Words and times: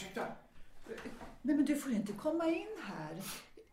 ursäkta. 0.00 0.26
Nej, 1.42 1.56
men 1.56 1.64
du 1.64 1.76
får 1.76 1.92
inte 1.92 2.12
komma 2.12 2.46
in 2.46 2.76
här. 2.82 3.22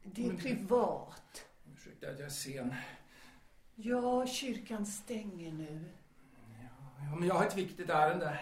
Det 0.04 0.26
är 0.26 0.38
privat. 0.38 1.46
Ursäkta 1.76 2.10
att 2.10 2.20
jag 2.20 2.26
är 2.26 2.30
sen. 2.30 2.76
Ja, 3.76 4.28
kyrkan 4.28 4.86
stänger 4.86 5.52
nu. 5.52 5.86
Ja, 7.10 7.16
men 7.16 7.28
jag 7.28 7.36
har 7.36 7.46
ett 7.46 7.58
viktigt 7.58 7.90
ärende. 7.90 8.40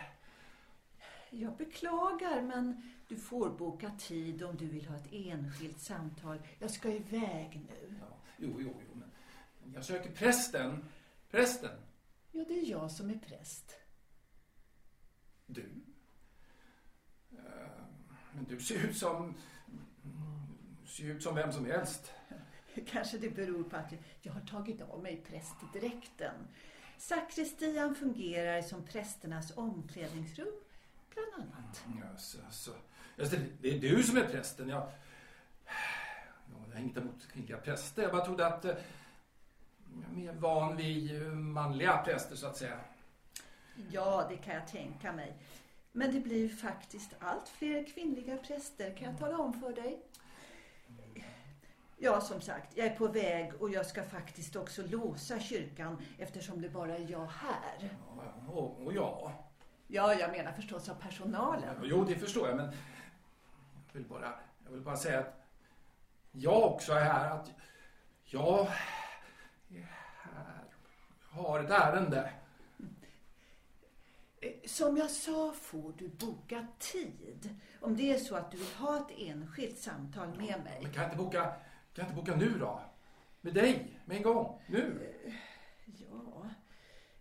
Jag 1.29 1.57
beklagar, 1.57 2.41
men 2.41 2.91
du 3.07 3.17
får 3.17 3.49
boka 3.49 3.91
tid 3.99 4.43
om 4.43 4.57
du 4.57 4.65
vill 4.65 4.87
ha 4.87 4.95
ett 4.95 5.07
enskilt 5.11 5.79
samtal. 5.79 6.39
Jag 6.59 6.71
ska 6.71 6.89
iväg 6.89 7.61
nu. 7.69 7.95
Ja, 8.01 8.17
jo, 8.37 8.55
jo, 8.59 8.73
jo, 8.89 8.95
men 8.95 9.11
men 9.65 9.73
jag 9.73 9.85
söker 9.85 10.11
prästen. 10.11 10.85
Prästen. 11.29 11.79
Ja, 12.31 12.45
det 12.47 12.53
är 12.53 12.69
jag 12.69 12.91
som 12.91 13.09
är 13.09 13.19
präst. 13.19 13.75
Du? 15.45 15.71
Men 18.35 18.43
du 18.49 18.59
ser 18.59 18.85
ut 18.85 18.97
som... 18.97 19.33
ser 20.85 21.03
ut 21.03 21.23
som 21.23 21.35
vem 21.35 21.51
som 21.51 21.65
helst. 21.65 22.11
Kanske 22.87 23.17
det 23.17 23.29
beror 23.29 23.63
på 23.63 23.75
att 23.75 23.93
jag- 24.21 24.31
har 24.33 24.41
tagit 24.41 24.81
av 24.81 25.03
mig 25.03 25.23
prästdräkten. 25.29 26.33
Sakristian 26.97 27.95
fungerar 27.95 28.61
som 28.61 28.85
prästernas 28.85 29.57
omklädningsrum, 29.57 30.47
bland 31.13 31.33
annat. 31.43 31.83
Yes, 32.13 32.37
alltså. 32.45 32.71
Just 33.17 33.31
det, 33.61 33.69
är 33.75 33.79
du 33.79 34.03
som 34.03 34.17
är 34.17 34.25
prästen. 34.27 34.69
Jag, 34.69 34.91
ja, 35.65 35.71
jag 36.69 36.73
har 36.75 36.81
inget 36.81 36.97
emot 36.97 37.27
kvinnliga 37.31 37.57
präster. 37.57 38.01
Jag 38.03 38.11
bara 38.11 38.25
trodde 38.25 38.47
att... 38.47 38.65
eh, 38.65 38.75
Jag 40.01 40.11
är 40.11 40.15
mer 40.15 40.33
van 40.33 40.77
vid 40.77 41.21
eh, 41.21 41.27
manliga 41.33 41.97
präster, 41.97 42.35
så 42.35 42.47
att 42.47 42.57
säga. 42.57 42.79
Ja, 43.91 44.25
det 44.29 44.37
kan 44.37 44.55
jag 44.55 44.67
tänka 44.67 45.11
mig. 45.11 45.35
Men 45.97 46.11
det 46.13 46.19
blir 46.19 46.49
faktiskt 46.49 47.15
allt 47.19 47.49
fler 47.49 47.85
kvinnliga 47.85 48.37
präster, 48.37 48.95
kan 48.97 49.07
jag 49.07 49.19
tala 49.19 49.37
om 49.37 49.53
för 49.53 49.73
dig. 49.73 50.01
Ja, 51.97 52.21
som 52.21 52.41
sagt, 52.41 52.77
jag 52.77 52.87
är 52.87 52.95
på 52.95 53.07
väg 53.07 53.61
och 53.61 53.69
jag 53.69 53.85
ska 53.85 54.03
faktiskt 54.03 54.55
också 54.55 54.83
låsa 54.87 55.39
kyrkan 55.39 56.05
eftersom 56.17 56.61
det 56.61 56.69
bara 56.69 56.97
är 56.97 57.11
jag 57.11 57.25
här. 57.25 57.89
Ja, 58.17 58.51
och, 58.53 58.85
och 58.85 58.93
ja. 58.93 59.31
Ja, 59.87 60.13
jag 60.13 60.31
menar 60.31 60.51
förstås 60.51 60.89
av 60.89 60.95
personalen. 60.95 61.75
Jo, 61.83 62.03
det 62.03 62.15
förstår 62.15 62.47
jag, 62.47 62.57
men 62.57 62.65
jag 63.87 63.93
vill 63.93 64.05
bara, 64.05 64.33
jag 64.65 64.71
vill 64.71 64.81
bara 64.81 64.97
säga 64.97 65.19
att 65.19 65.45
jag 66.31 66.63
också 66.63 66.93
är 66.93 67.03
här. 67.03 67.29
Att 67.29 67.51
jag 68.23 68.59
är 69.69 69.87
här. 70.21 70.63
Jag 71.31 71.41
har 71.41 71.59
ett 71.59 71.71
ärende. 71.71 72.31
Som 74.65 74.97
jag 74.97 75.09
sa 75.11 75.53
får 75.53 75.93
du 75.97 76.07
boka 76.07 76.67
tid. 76.79 77.55
Om 77.81 77.97
det 77.97 78.11
är 78.13 78.17
så 78.19 78.35
att 78.35 78.51
du 78.51 78.57
vill 78.57 78.73
ha 78.77 78.97
ett 78.97 79.17
enskilt 79.17 79.77
samtal 79.79 80.27
med 80.27 80.63
mig. 80.63 80.79
Men 80.83 80.93
kan 80.93 81.03
jag 81.03 81.11
inte 81.11 81.17
boka, 81.23 81.41
kan 81.43 81.55
jag 81.93 82.03
inte 82.05 82.15
boka 82.15 82.35
nu 82.35 82.59
då? 82.59 82.81
Med 83.41 83.53
dig, 83.53 83.99
med 84.05 84.17
en 84.17 84.23
gång, 84.23 84.61
nu. 84.67 85.13
Ja, 85.85 86.49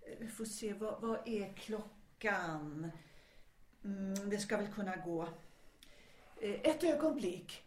eh, 0.06 0.18
vi 0.18 0.28
får 0.28 0.44
se. 0.44 0.72
Vad, 0.72 1.00
vad 1.00 1.28
är 1.28 1.52
klockan? 1.52 2.90
Mm, 3.84 4.30
det 4.30 4.38
ska 4.38 4.56
väl 4.56 4.72
kunna 4.72 4.96
gå. 4.96 5.22
Eh, 6.40 6.60
Ett 6.62 6.84
ögonblick. 6.84 7.62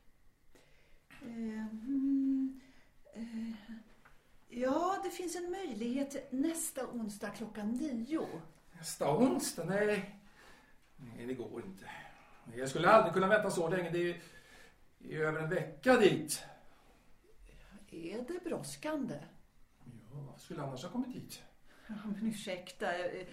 Eh, 1.22 1.28
mm, 1.68 2.60
Ja, 4.50 5.02
det 5.04 5.10
finns 5.10 5.36
en 5.36 5.52
möjlighet 5.52 6.32
nästa 6.32 6.88
onsdag 6.88 7.30
klockan 7.30 7.72
nio. 7.72 8.28
Nästa 8.78 9.18
onsdag? 9.18 9.64
Nej. 9.66 10.20
Nej, 10.96 11.26
det 11.26 11.34
går 11.34 11.66
inte. 11.66 11.86
Jag 12.56 12.70
skulle 12.70 12.90
aldrig 12.90 13.14
kunna 13.14 13.28
vänta 13.28 13.50
så 13.52 13.70
länge. 13.70 13.90
Det 13.90 14.10
är, 14.10 14.22
är 15.10 15.20
över 15.20 15.42
en 15.42 15.50
vecka 15.50 15.98
dit. 15.98 16.44
Är 17.92 18.22
det 18.28 18.44
brådskande? 18.50 19.20
Ja, 19.86 20.20
varför 20.28 20.40
skulle 20.40 20.62
annars 20.64 20.84
ha 20.84 20.90
kommit 20.90 21.16
hit? 21.16 21.44
Ja, 21.88 21.96
men 22.06 22.28
ursäkta. 22.28 22.86
Det 22.92 23.28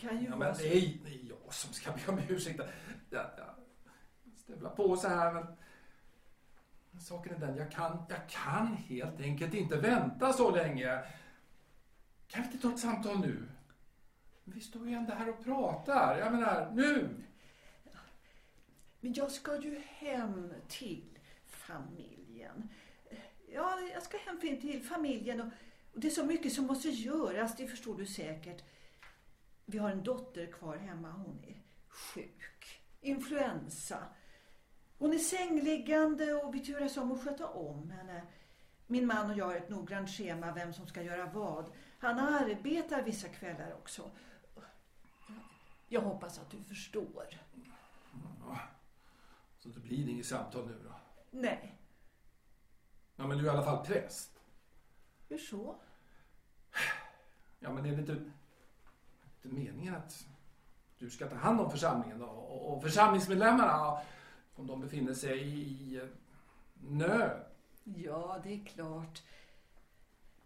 kan 0.00 0.18
ju 0.18 0.24
Ja, 0.24 0.30
vara 0.30 0.38
men 0.38 0.54
så. 0.54 0.62
nej, 0.62 1.00
det 1.04 1.10
är 1.10 1.28
jag 1.28 1.54
som 1.54 1.72
ska 1.72 1.92
be 1.92 2.12
om 2.12 2.18
ursäkt. 2.28 2.60
Jag, 3.10 3.26
jag 3.36 3.54
stövlar 4.36 4.70
på 4.70 4.96
så 4.96 5.08
här, 5.08 5.32
men 5.32 7.00
Saken 7.00 7.34
är 7.34 7.38
den, 7.38 7.56
jag 7.56 7.70
kan, 7.72 8.04
jag 8.08 8.28
kan 8.28 8.66
helt 8.76 9.20
enkelt 9.20 9.54
inte 9.54 9.76
vänta 9.76 10.32
så 10.32 10.50
länge. 10.50 11.04
Kan 12.28 12.42
vi 12.42 12.48
inte 12.48 12.58
ta 12.68 12.74
ett 12.74 12.80
samtal 12.80 13.20
nu? 13.20 13.48
Vi 14.44 14.60
står 14.60 14.88
ju 14.88 14.94
ändå 14.94 15.12
här 15.12 15.28
och 15.28 15.44
pratar. 15.44 16.18
Jag 16.18 16.32
menar, 16.32 16.70
nu! 16.74 17.08
Men 19.00 19.12
jag 19.12 19.30
ska 19.30 19.60
ju 19.62 19.78
hem 19.78 20.52
till 20.68 21.18
familjen. 21.46 22.68
Ja, 23.48 23.78
jag 23.92 24.02
ska 24.02 24.18
hem 24.18 24.40
till 24.40 24.82
familjen 24.82 25.40
och, 25.40 25.46
och 25.92 26.00
det 26.00 26.08
är 26.08 26.10
så 26.10 26.24
mycket 26.24 26.52
som 26.52 26.66
måste 26.66 26.88
göras, 26.88 27.56
det 27.56 27.66
förstår 27.66 27.96
du 27.98 28.06
säkert. 28.06 28.64
Vi 29.64 29.78
har 29.78 29.90
en 29.90 30.02
dotter 30.02 30.46
kvar 30.46 30.76
hemma, 30.76 31.10
hon 31.10 31.44
är 31.44 31.62
sjuk. 31.88 32.80
Influensa. 33.00 33.98
Hon 34.98 35.12
är 35.12 35.18
sängliggande 35.18 36.34
och 36.34 36.54
vi 36.54 36.60
turas 36.60 36.96
om 36.96 37.12
att 37.12 37.24
sköta 37.24 37.48
om 37.48 37.90
henne. 37.90 38.22
Min 38.86 39.06
man 39.06 39.30
och 39.30 39.36
jag 39.36 39.44
har 39.44 39.56
ett 39.56 39.70
noggrant 39.70 40.10
schema 40.10 40.52
vem 40.52 40.72
som 40.72 40.86
ska 40.86 41.02
göra 41.02 41.26
vad. 41.26 41.72
Han 41.98 42.18
arbetar 42.18 43.02
vissa 43.02 43.28
kvällar 43.28 43.72
också. 43.72 44.10
Jag 45.88 46.00
hoppas 46.00 46.38
att 46.38 46.50
du 46.50 46.62
förstår. 46.64 47.26
Så 49.58 49.68
det 49.68 49.80
blir 49.80 50.08
inget 50.08 50.26
samtal 50.26 50.66
nu 50.66 50.80
då? 50.84 50.94
Nej, 51.30 51.78
Ja, 53.16 53.26
men 53.26 53.38
du 53.38 53.44
är 53.44 53.54
i 53.54 53.56
alla 53.56 53.64
fall 53.64 53.86
präst. 53.86 54.40
hur 55.28 55.38
så? 55.38 55.76
Ja, 57.58 57.72
men 57.72 57.86
är 57.86 57.92
det 57.92 58.00
inte, 58.00 58.12
inte 59.42 59.56
meningen 59.56 59.94
att 59.94 60.26
du 60.98 61.10
ska 61.10 61.28
ta 61.28 61.36
hand 61.36 61.60
om 61.60 61.70
församlingen 61.70 62.18
då? 62.18 62.26
Och, 62.26 62.76
och 62.76 62.82
församlingsmedlemmarna, 62.82 64.00
om 64.54 64.66
de 64.66 64.80
befinner 64.80 65.14
sig 65.14 65.40
i 65.48 65.96
eh, 65.96 66.08
nöd? 66.74 67.44
Ja, 67.84 68.40
det 68.42 68.54
är 68.60 68.64
klart. 68.64 69.22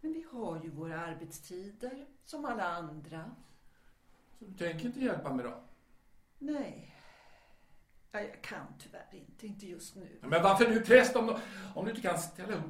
Men 0.01 0.13
vi 0.13 0.27
har 0.33 0.63
ju 0.63 0.71
våra 0.71 1.01
arbetstider, 1.01 2.07
som 2.25 2.45
alla 2.45 2.65
andra. 2.65 3.35
Så 4.39 4.45
du 4.45 4.53
tänker 4.53 4.87
inte 4.87 5.01
hjälpa 5.01 5.33
mig 5.33 5.45
då? 5.45 5.61
Nej, 6.39 6.95
ja, 8.13 8.21
jag 8.21 8.43
kan 8.43 8.67
tyvärr 8.79 9.07
inte, 9.11 9.47
inte 9.47 9.67
just 9.67 9.97
nu. 9.97 10.19
Men 10.21 10.43
varför 10.43 10.65
är 10.65 10.71
du 10.71 10.81
präst 10.81 11.17
om, 11.17 11.39
om 11.75 11.85
du 11.85 11.91
inte 11.91 12.03
kan 12.03 12.19
ställa 12.19 12.55
upp 12.55 12.65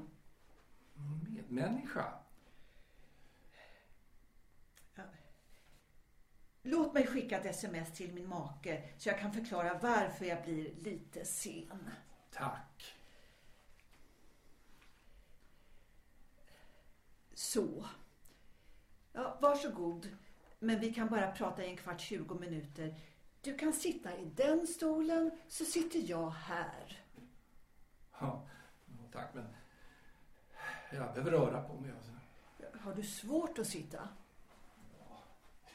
någon 0.94 1.34
medmänniska? 1.34 2.12
Låt 6.62 6.94
mig 6.94 7.06
skicka 7.06 7.38
ett 7.38 7.46
sms 7.46 7.92
till 7.92 8.12
min 8.12 8.28
make 8.28 8.82
så 8.98 9.08
jag 9.08 9.18
kan 9.18 9.32
förklara 9.32 9.78
varför 9.78 10.24
jag 10.24 10.44
blir 10.44 10.74
lite 10.74 11.24
sen. 11.24 11.90
Tack. 12.32 12.94
Så. 17.34 17.86
Ja, 19.12 19.38
varsågod. 19.40 20.08
Men 20.58 20.80
vi 20.80 20.94
kan 20.94 21.08
bara 21.08 21.30
prata 21.30 21.64
i 21.64 21.70
en 21.70 21.76
kvart, 21.76 22.00
20 22.00 22.34
minuter. 22.34 22.94
Du 23.40 23.58
kan 23.58 23.72
sitta 23.72 24.16
i 24.16 24.24
den 24.24 24.66
stolen 24.66 25.30
så 25.48 25.64
sitter 25.64 25.98
jag 25.98 26.30
här. 26.30 27.02
Ja, 28.20 28.46
tack, 29.12 29.34
men 29.34 29.46
jag 30.90 31.14
behöver 31.14 31.30
röra 31.30 31.62
på 31.62 31.74
mig. 31.74 31.90
Alltså. 31.90 32.10
Har 32.78 32.94
du 32.94 33.02
svårt 33.02 33.58
att 33.58 33.66
sitta? 33.66 34.08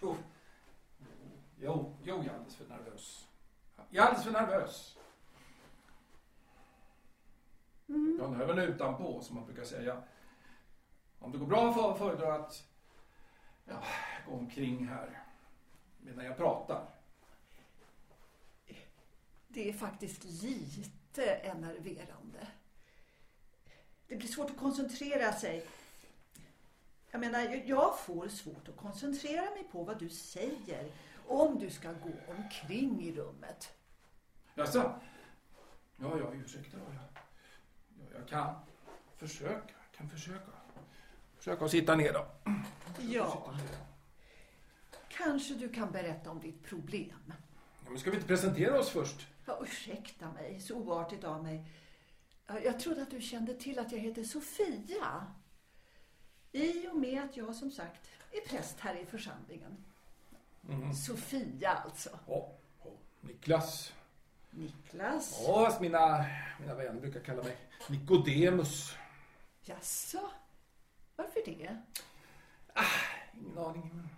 Jo, 0.01 0.15
jo, 1.59 1.95
jo, 2.03 2.15
jag 2.15 2.25
är 2.25 2.33
alldeles 2.33 2.55
för 2.55 2.67
nervös. 2.67 3.27
Jag 3.89 4.03
är 4.03 4.07
alldeles 4.07 4.25
för 4.25 4.31
nervös. 4.31 4.97
Jag 7.85 8.27
har 8.27 8.35
nerven 8.35 8.59
utanpå, 8.59 9.21
som 9.21 9.35
man 9.35 9.45
brukar 9.45 9.63
säga. 9.63 10.03
Om 11.19 11.31
det 11.31 11.37
går 11.37 11.47
bra 11.47 11.73
för 11.73 11.93
föredrar 11.93 12.39
att 12.39 12.72
ja, 13.65 13.83
gå 14.27 14.33
omkring 14.35 14.87
här 14.87 15.23
medan 16.01 16.25
jag 16.25 16.37
pratar. 16.37 16.85
Det 19.47 19.69
är 19.69 19.73
faktiskt 19.73 20.23
lite 20.23 21.35
enerverande. 21.35 22.47
Det 24.07 24.15
blir 24.15 24.27
svårt 24.27 24.49
att 24.49 24.57
koncentrera 24.57 25.33
sig. 25.33 25.65
Jag 27.11 27.19
menar, 27.19 27.61
jag 27.65 27.99
får 27.99 28.27
svårt 28.27 28.67
att 28.67 28.77
koncentrera 28.77 29.41
mig 29.41 29.63
på 29.71 29.83
vad 29.83 29.99
du 29.99 30.09
säger 30.09 30.91
om 31.27 31.59
du 31.59 31.69
ska 31.69 31.91
gå 31.93 32.11
omkring 32.27 33.01
i 33.01 33.15
rummet. 33.15 33.73
Jaså? 34.55 34.99
Ja, 35.97 36.17
ja, 36.17 36.33
ursäkta 36.33 36.77
då. 36.77 36.83
Jag, 36.83 37.03
ja, 37.99 38.17
jag 38.19 38.27
kan 38.27 38.55
försöka, 39.17 39.73
kan 39.97 40.09
försöka. 40.09 40.51
Försöka 41.43 41.65
att 41.65 41.71
sitta 41.71 41.95
ner 41.95 42.13
då. 42.13 42.25
Ja, 42.99 43.53
kanske 45.09 45.53
du 45.53 45.69
kan 45.69 45.91
berätta 45.91 46.31
om 46.31 46.39
ditt 46.39 46.63
problem. 46.63 47.33
Ja, 47.83 47.89
men 47.89 47.99
ska 47.99 48.09
vi 48.09 48.15
inte 48.15 48.27
presentera 48.27 48.79
oss 48.79 48.89
först? 48.89 49.27
Ja, 49.45 49.59
ursäkta 49.63 50.31
mig, 50.31 50.59
så 50.59 50.75
oartigt 50.75 51.23
av 51.23 51.43
mig. 51.43 51.65
Ja, 52.47 52.59
Jag 52.59 52.79
trodde 52.79 53.01
att 53.01 53.11
du 53.11 53.21
kände 53.21 53.53
till 53.53 53.79
att 53.79 53.91
jag 53.91 53.99
heter 53.99 54.23
Sofia. 54.23 55.27
I 56.51 56.87
och 56.87 56.95
med 56.97 57.23
att 57.23 57.37
jag 57.37 57.55
som 57.55 57.71
sagt 57.71 58.09
är 58.31 58.49
präst 58.49 58.79
här 58.79 58.95
i 58.95 59.05
församlingen. 59.05 59.85
Sofia 61.05 61.71
alltså. 61.71 62.09
Ja, 62.27 62.51
ja. 62.83 62.91
Niklas. 63.21 63.93
Niklas. 64.49 65.43
Ja, 65.47 65.77
mina, 65.81 66.25
mina 66.59 66.75
vänner 66.75 67.01
brukar 67.01 67.19
kalla 67.19 67.43
mig 67.43 67.57
Nikodemus. 67.89 68.95
Jaså? 69.63 70.29
Varför 71.15 71.41
det? 71.45 71.77
Ingen 73.33 73.57
aning. 73.57 74.09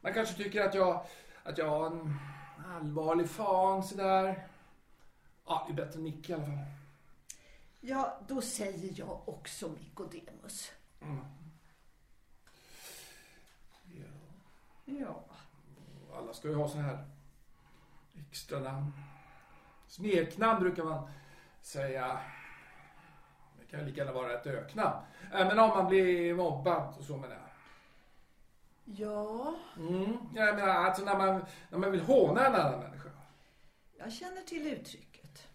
Man 0.00 0.14
kanske 0.14 0.34
tycker 0.34 0.64
att 0.64 0.74
jag, 0.74 1.06
att 1.42 1.58
jag 1.58 1.68
har 1.68 1.86
en 1.86 2.18
allvarlig 2.66 3.30
fan 3.30 3.82
sådär. 3.82 4.48
Ja, 5.46 5.64
det 5.66 5.72
är 5.72 5.86
bättre 5.86 5.98
än 5.98 6.04
Nick 6.04 6.30
i 6.30 6.32
alla 6.32 6.44
fall. 6.44 6.58
Ja, 7.80 8.20
då 8.28 8.40
säger 8.40 8.98
jag 8.98 9.28
också 9.28 9.68
Nikodemus. 9.68 10.72
Ja. 14.84 15.24
Alla 16.14 16.34
ska 16.34 16.48
ju 16.48 16.54
ha 16.54 16.68
så 16.68 16.78
här 16.78 17.04
extra 18.30 18.58
namn. 18.58 18.92
Smeknamn 19.88 20.60
brukar 20.60 20.84
man 20.84 21.10
säga. 21.62 22.20
Kan 23.76 23.84
lika 23.86 23.98
gärna 24.00 24.12
vara 24.12 24.32
ett 24.40 24.46
öknamn. 24.46 25.04
Äh, 25.32 25.46
Men 25.48 25.58
om 25.58 25.68
man 25.68 25.86
blir 25.88 26.34
mobbad 26.34 26.94
och 26.98 27.04
så 27.04 27.16
menar 27.16 27.34
jag. 27.34 27.42
Ja, 28.84 29.54
Mm. 29.76 30.16
Jag 30.34 30.56
menar 30.56 30.68
alltså 30.68 31.04
när 31.04 31.18
man, 31.18 31.44
när 31.70 31.78
man 31.78 31.90
vill 31.92 32.00
håna 32.00 32.46
en 32.46 32.54
annan 32.54 32.80
människa. 32.80 33.08
jag 33.98 34.12
känner 34.12 34.42
till 34.42 34.66
uttrycket. 34.66 35.46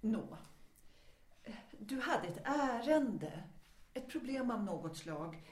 Nå. 0.00 0.36
Du 1.78 2.00
hade 2.00 2.28
ett 2.28 2.40
ärende. 2.44 3.32
Ett 3.94 4.08
problem 4.08 4.50
av 4.50 4.64
något 4.64 4.96
slag. 4.96 5.42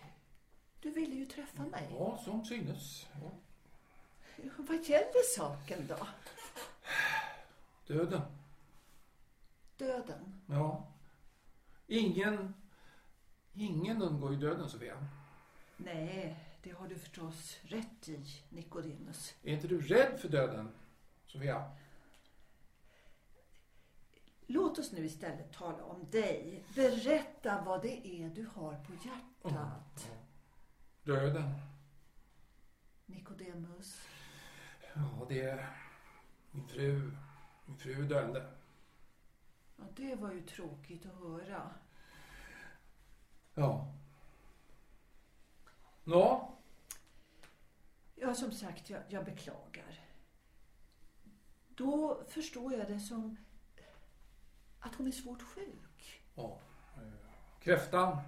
Du 0.80 0.90
ville 0.90 1.14
ju 1.14 1.26
träffa 1.26 1.62
mig. 1.62 1.88
Ja, 1.98 2.18
som 2.24 2.44
synes. 2.44 3.06
Ja. 3.22 3.30
Vad 4.56 4.82
gäller 4.84 5.34
saken 5.36 5.86
då? 5.86 6.06
Döden. 7.86 8.20
Döden? 9.76 10.42
Ja. 10.46 10.86
Ingen, 11.86 12.54
ingen 13.52 14.02
undgår 14.02 14.32
ju 14.32 14.38
döden, 14.38 14.68
Sofia. 14.68 15.06
Nej, 15.76 16.36
det 16.62 16.70
har 16.70 16.88
du 16.88 16.98
förstås 16.98 17.58
rätt 17.62 18.08
i, 18.08 18.24
Nikodemus. 18.48 19.34
Är 19.42 19.52
inte 19.52 19.68
du 19.68 19.80
rädd 19.80 20.20
för 20.20 20.28
döden, 20.28 20.68
Sofia? 21.26 21.70
Låt 24.46 24.78
oss 24.78 24.92
nu 24.92 25.04
istället 25.04 25.52
tala 25.52 25.84
om 25.84 26.10
dig. 26.10 26.64
Berätta 26.74 27.62
vad 27.62 27.82
det 27.82 28.06
är 28.06 28.28
du 28.28 28.46
har 28.54 28.74
på 28.74 28.92
hjärtat. 28.92 30.10
Döden. 31.02 31.54
Nikodemus. 33.06 34.00
Ja, 34.94 35.26
det 35.28 35.40
är 35.40 35.76
min 36.50 36.68
fru. 36.68 37.10
Min 37.66 37.78
fru 37.78 38.06
döende. 38.08 38.55
Ja, 39.76 39.84
det 39.96 40.14
var 40.14 40.32
ju 40.32 40.42
tråkigt 40.42 41.06
att 41.06 41.14
höra. 41.14 41.70
Ja. 43.54 43.92
Nå, 46.04 46.52
Ja, 48.18 48.34
som 48.34 48.52
sagt, 48.52 48.90
jag, 48.90 49.02
jag 49.08 49.24
beklagar. 49.24 50.00
Då 51.68 52.22
förstår 52.28 52.72
jag 52.74 52.88
det 52.88 53.00
som 53.00 53.36
att 54.80 54.94
hon 54.94 55.06
är 55.06 55.12
svårt 55.12 55.42
sjuk. 55.42 56.22
ja. 56.34 56.58
eh, 56.96 57.02
Kräftan. 57.60 58.18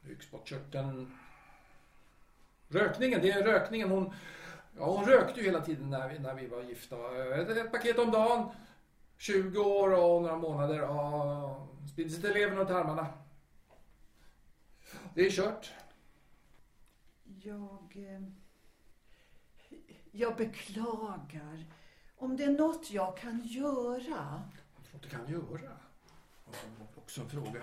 Bukspottkörteln. 0.00 1.18
Rökningen, 2.68 3.20
det 3.22 3.30
är 3.30 3.44
rökningen. 3.44 3.90
Hon, 3.90 4.14
ja, 4.78 4.96
hon 4.96 5.04
rökte 5.04 5.40
ju 5.40 5.46
hela 5.46 5.60
tiden 5.60 5.90
när 5.90 6.08
vi, 6.08 6.18
när 6.18 6.34
vi 6.34 6.46
var 6.46 6.62
gifta. 6.62 6.96
Ett, 7.34 7.48
ett 7.48 7.72
paket 7.72 7.98
om 7.98 8.10
dagen. 8.10 8.48
20 9.22 9.58
år 9.60 9.90
och 9.92 10.22
några 10.22 10.36
månader. 10.36 10.78
Ja, 10.78 11.68
spridde 11.92 12.10
sig 12.10 12.20
till 12.22 12.32
leverna 12.32 12.60
och 12.60 12.68
tarmarna. 12.68 13.06
Det 15.14 15.26
är 15.26 15.30
kört. 15.30 15.72
Jag... 17.24 17.92
eh, 17.96 18.22
Jag 20.10 20.36
beklagar. 20.36 21.64
Om 22.16 22.36
det 22.36 22.44
är 22.44 22.50
något 22.50 22.90
jag 22.90 23.16
kan 23.16 23.42
göra. 23.44 24.42
Jag 24.76 24.84
tror 24.84 24.94
inte 24.94 25.08
kan 25.08 25.28
göra. 25.28 25.76
Också 26.96 27.20
en 27.20 27.28
fråga. 27.30 27.62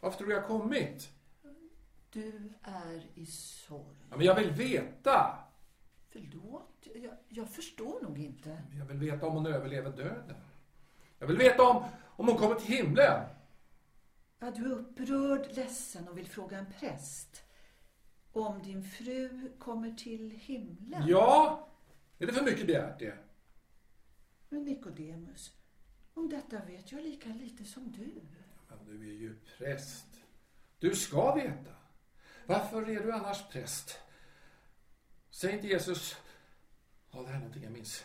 Varför 0.00 0.18
tror 0.18 0.28
du 0.28 0.34
jag 0.34 0.46
kommit? 0.46 1.10
Du 2.12 2.52
är 2.62 3.02
i 3.14 3.26
sorg. 3.26 3.96
Ja, 4.10 4.16
men 4.16 4.26
jag 4.26 4.34
vill 4.34 4.50
veta. 4.50 5.38
Förlåt, 6.10 6.86
jag, 6.94 7.14
jag 7.28 7.48
förstår 7.48 8.00
nog 8.02 8.18
inte. 8.18 8.62
Jag 8.78 8.84
vill 8.84 8.98
veta 8.98 9.26
om 9.26 9.34
hon 9.34 9.46
överlever 9.46 9.90
döden. 9.90 10.36
Jag 11.22 11.26
vill 11.26 11.38
veta 11.38 11.62
om, 11.62 11.84
om 12.06 12.28
hon 12.28 12.36
kommer 12.36 12.54
till 12.54 12.74
himlen. 12.76 13.28
Ja, 14.38 14.50
du 14.50 14.64
är 14.64 14.70
upprörd, 14.70 15.56
ledsen 15.56 16.08
och 16.08 16.18
vill 16.18 16.28
fråga 16.28 16.58
en 16.58 16.72
präst. 16.72 17.42
Om 18.32 18.62
din 18.62 18.84
fru 18.84 19.52
kommer 19.58 19.90
till 19.94 20.30
himlen. 20.30 21.02
Ja, 21.06 21.68
är 22.18 22.26
det 22.26 22.32
för 22.32 22.44
mycket 22.44 22.66
begärt 22.66 22.98
det? 22.98 23.14
Men 24.48 24.64
Nikodemus, 24.64 25.52
om 26.14 26.28
detta 26.28 26.64
vet 26.64 26.92
jag 26.92 27.02
lika 27.02 27.28
lite 27.28 27.64
som 27.64 27.92
du. 27.92 28.20
Men 28.68 28.86
du 28.86 29.08
är 29.08 29.14
ju 29.14 29.36
präst. 29.58 30.06
Du 30.78 30.94
ska 30.96 31.34
veta. 31.34 31.74
Varför 32.46 32.90
är 32.90 33.00
du 33.00 33.12
annars 33.12 33.48
präst? 33.48 33.98
Säg 35.30 35.52
inte 35.52 35.66
Jesus... 35.66 36.16
Ja, 37.10 37.22
det 37.22 37.28
här 37.28 37.34
är 37.34 37.38
någonting 37.38 37.62
jag 37.62 37.72
minns. 37.72 38.04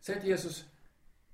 Säg 0.00 0.20
till 0.20 0.28
Jesus... 0.28 0.71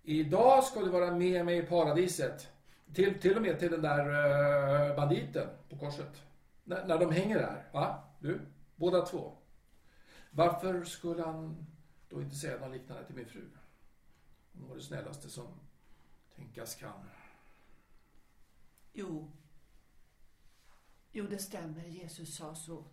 Idag 0.09 0.65
ska 0.65 0.81
du 0.81 0.91
vara 0.91 1.15
med 1.15 1.45
mig 1.45 1.59
i 1.59 1.63
paradiset. 1.63 2.49
Till, 2.95 3.21
till 3.21 3.37
och 3.37 3.43
med 3.43 3.59
till 3.59 3.71
den 3.71 3.83
där 3.83 4.91
eh, 4.91 4.97
banditen 4.97 5.49
på 5.69 5.79
korset. 5.79 6.23
När, 6.65 6.87
när 6.87 6.99
de 6.99 7.13
hänger 7.13 7.39
där. 7.39 7.69
Va? 7.73 8.05
Du? 8.19 8.41
Båda 8.77 9.07
två. 9.07 9.37
Varför 10.31 10.85
skulle 10.85 11.23
han 11.23 11.67
då 12.09 12.23
inte 12.23 12.37
säga 12.37 12.61
något 12.61 12.73
liknande 12.73 13.05
till 13.05 13.15
min 13.15 13.27
fru? 13.27 13.45
Hon 14.53 14.69
var 14.69 14.77
det 14.77 14.83
snällaste 14.83 15.31
som 15.31 15.47
tänkas 16.37 16.75
kan. 16.75 17.05
Jo. 18.93 19.31
Jo, 21.13 21.27
det 21.27 21.39
stämmer. 21.39 21.85
Jesus 21.85 22.37
sa 22.37 22.55
så. 22.55 22.85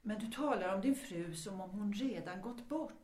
Men 0.00 0.18
du 0.18 0.26
talar 0.26 0.74
om 0.74 0.80
din 0.80 0.96
fru 0.96 1.34
som 1.34 1.60
om 1.60 1.70
hon 1.70 1.92
redan 1.92 2.42
gått 2.42 2.68
bort. 2.68 3.01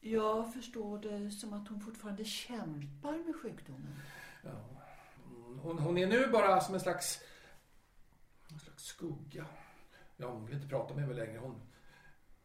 Jag 0.00 0.52
förstår 0.54 0.98
det 0.98 1.30
som 1.30 1.52
att 1.52 1.68
hon 1.68 1.80
fortfarande 1.80 2.24
kämpar 2.24 3.12
med 3.12 3.36
sjukdomen. 3.42 4.00
Ja. 4.42 4.76
Hon, 5.62 5.78
hon 5.78 5.98
är 5.98 6.06
nu 6.06 6.26
bara 6.26 6.60
som 6.60 6.74
en 6.74 6.80
slags, 6.80 7.20
en 8.48 8.58
slags 8.58 8.84
skugga. 8.84 9.46
Ja, 10.16 10.30
hon 10.30 10.46
vill 10.46 10.54
inte 10.54 10.68
prata 10.68 10.94
med 10.94 11.08
mig 11.08 11.16
längre. 11.16 11.38
Hon, 11.38 11.60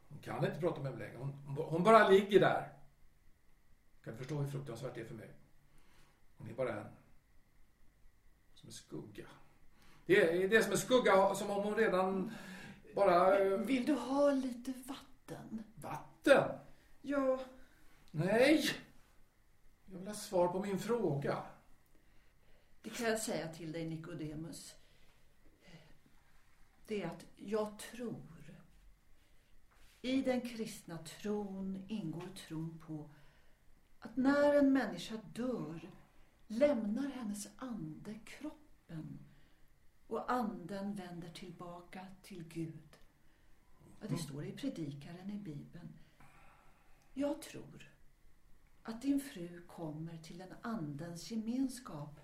hon 0.10 0.20
kan 0.20 0.46
inte 0.46 0.60
prata 0.60 0.82
med 0.82 0.92
mig 0.92 1.08
längre. 1.08 1.18
Hon, 1.18 1.34
hon, 1.58 1.84
bara 1.84 2.10
ligger 2.10 2.40
där. 2.40 2.74
Kan 4.04 4.14
du 4.14 4.18
förstå 4.18 4.36
hur 4.36 4.52
fruktansvärt 4.52 4.96
det 4.96 5.02
är 5.02 5.06
för 5.06 5.16
mig? 5.16 5.34
Hon 6.38 6.50
är 6.50 6.54
bara 6.54 6.80
en, 6.80 6.88
som 8.54 8.70
en 8.70 8.74
skugga. 8.74 9.26
Det 10.06 10.44
är, 10.44 10.50
det 10.50 10.56
är 10.56 10.62
som 10.62 10.72
en 10.72 10.78
skugga 10.78 11.36
som 11.36 11.50
om 11.50 11.64
hon 11.64 11.76
redan 11.76 12.32
bara... 12.96 13.58
Vill 13.58 13.86
du 13.86 13.94
ha 13.94 14.32
lite 14.32 14.74
vatten? 14.88 15.64
Vatten? 15.76 16.61
Ja, 17.02 17.40
Nej! 18.12 18.70
Jag 19.86 20.00
vill 20.00 20.08
ha 20.08 20.16
svar 20.16 20.48
på 20.48 20.60
min 20.60 20.80
fråga. 20.80 21.44
det 22.82 22.90
kan 22.90 23.06
jag 23.06 23.20
säga 23.20 23.48
till 23.48 23.72
dig 23.72 23.86
Nikodemus. 23.86 24.76
Det 26.88 27.02
är 27.04 27.08
att 27.08 27.26
jag 27.36 27.80
tror. 27.80 28.16
I 30.02 30.22
den 30.22 30.42
kristna 30.42 30.98
tron 30.98 31.86
ingår 31.88 32.30
tron 32.48 32.80
på 32.88 33.10
att 34.00 34.18
när 34.18 34.54
en 34.54 34.74
människa 34.74 35.16
dör 35.34 35.92
lämnar 36.48 37.10
hennes 37.10 37.48
ande 37.58 38.20
kroppen 38.26 39.20
och 40.08 40.32
anden 40.32 40.96
vänder 40.96 41.30
tillbaka 41.30 42.08
till 42.22 42.44
Gud. 42.44 42.98
Ja, 44.00 44.08
det 44.10 44.18
står 44.18 44.46
i 44.46 44.52
predikaren 44.52 45.30
i 45.30 45.38
Bibeln. 45.38 46.01
Jag 47.14 47.42
tror 47.42 47.92
att 48.84 49.02
din 49.02 49.20
fru 49.20 49.62
kommer 49.68 50.18
till 50.18 50.42
en 50.42 50.54
andens 50.62 51.32
gemenskap 51.32 52.20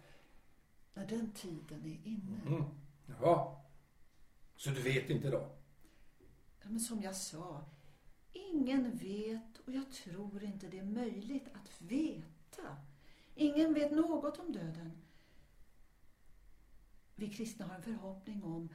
när 0.94 1.08
den 1.08 1.32
tiden 1.32 1.86
är 1.86 2.08
inne. 2.08 2.42
Mm. 2.48 2.64
Jaha. 3.06 3.56
Så 4.56 4.70
du 4.70 4.82
vet 4.82 5.10
inte 5.10 5.30
då? 5.30 5.50
Ja, 6.60 6.70
Men 6.70 6.80
som 6.80 7.02
jag 7.02 7.16
sa, 7.16 7.66
Ingen 8.52 8.98
vet 8.98 9.58
och 9.66 9.74
jag 9.74 9.92
tror 9.92 10.44
inte 10.44 10.68
det 10.68 10.80
är 10.80 10.84
möjligt 10.84 11.48
att 11.54 11.82
veta. 11.82 12.78
Ingen 13.36 13.74
vet 13.74 13.92
något 13.92 14.40
om 14.40 14.52
döden. 14.52 14.92
Vi 17.16 17.30
kristna 17.30 17.66
har 17.66 17.76
en 17.76 17.82
förhoppning 17.82 18.44
om 18.44 18.70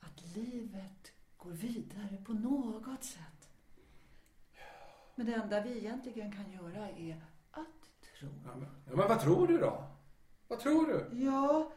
att 0.00 0.36
livet 0.36 1.12
går 1.36 1.50
vidare 1.50 2.22
på 2.24 2.32
något 2.32 3.04
sätt. 3.04 3.37
Men 5.18 5.26
det 5.26 5.34
enda 5.34 5.60
vi 5.60 5.78
egentligen 5.78 6.32
kan 6.32 6.52
göra 6.52 6.90
är 6.90 7.20
att 7.50 8.02
tro. 8.18 8.28
Ja, 8.44 8.54
men, 8.54 8.68
ja, 8.86 8.96
men 8.96 9.08
vad 9.08 9.20
tror 9.20 9.46
du 9.46 9.58
då? 9.58 9.84
Vad 10.48 10.60
tror 10.60 10.86
du? 10.86 11.24
Ja, 11.24 11.72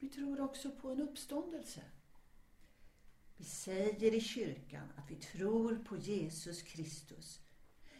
vi 0.00 0.08
tror 0.08 0.40
också 0.40 0.70
på 0.70 0.90
en 0.90 1.00
uppståndelse. 1.00 1.80
Vi 3.36 3.44
säger 3.44 4.14
i 4.14 4.20
kyrkan 4.20 4.92
att 4.96 5.10
vi 5.10 5.14
tror 5.14 5.76
på 5.76 5.96
Jesus 5.96 6.62
Kristus. 6.62 7.40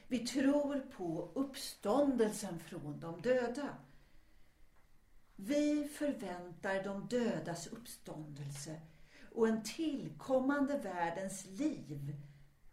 Vi 0.09 0.27
tror 0.27 0.81
på 0.81 1.33
uppståndelsen 1.35 2.59
från 2.59 3.01
de 3.01 3.21
döda. 3.21 3.77
Vi 5.37 5.89
förväntar 5.89 6.85
de 6.85 7.07
dödas 7.09 7.67
uppståndelse 7.67 8.81
och 9.33 9.49
en 9.49 9.63
tillkommande 9.63 10.79
världens 10.79 11.47
liv, 11.47 12.17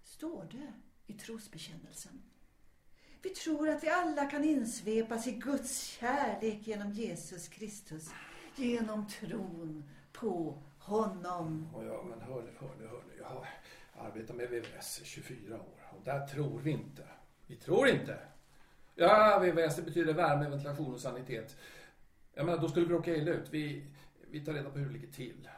står 0.04 0.48
det 0.52 0.74
i 1.12 1.14
trosbekännelsen. 1.14 2.22
Vi 3.22 3.30
tror 3.30 3.70
att 3.70 3.84
vi 3.84 3.90
alla 3.90 4.26
kan 4.26 4.44
insvepas 4.44 5.28
i 5.28 5.32
Guds 5.32 5.84
kärlek 5.84 6.68
genom 6.68 6.92
Jesus 6.92 7.48
Kristus, 7.48 8.10
genom 8.56 9.08
tron 9.08 9.90
på 10.14 10.64
honom. 10.78 11.70
Oh, 11.76 11.86
ja, 11.86 12.04
men 12.04 12.22
hörni, 12.22 12.50
hör 12.60 12.76
nu. 12.80 12.90
Jag 13.20 13.26
har 13.26 13.48
arbetat 13.98 14.36
med 14.36 14.50
VVS 14.50 15.02
i 15.02 15.06
24 15.06 15.56
år 15.56 15.88
och 15.92 16.04
där 16.04 16.28
tror 16.28 16.60
vi 16.60 16.72
inte. 16.72 17.08
Vi 17.48 17.56
tror 17.56 17.88
inte. 17.88 18.18
Ja, 18.96 19.40
VVS 19.40 19.76
det 19.76 19.82
betyder 19.82 20.14
värme, 20.14 20.50
ventilation 20.50 20.94
och 20.94 21.00
sanitet. 21.00 21.58
Jag 22.34 22.46
menar, 22.46 22.62
då 22.62 22.70
skulle 22.70 22.86
vi 22.86 22.94
råka 22.94 23.16
illa 23.16 23.32
ut. 23.32 23.50
Vi, 23.50 23.86
vi 24.30 24.46
tar 24.46 24.54
reda 24.54 24.70
på 24.70 24.78
hur 24.80 24.86
det 24.86 24.94
ligger 24.94 25.12
till. 25.12 25.50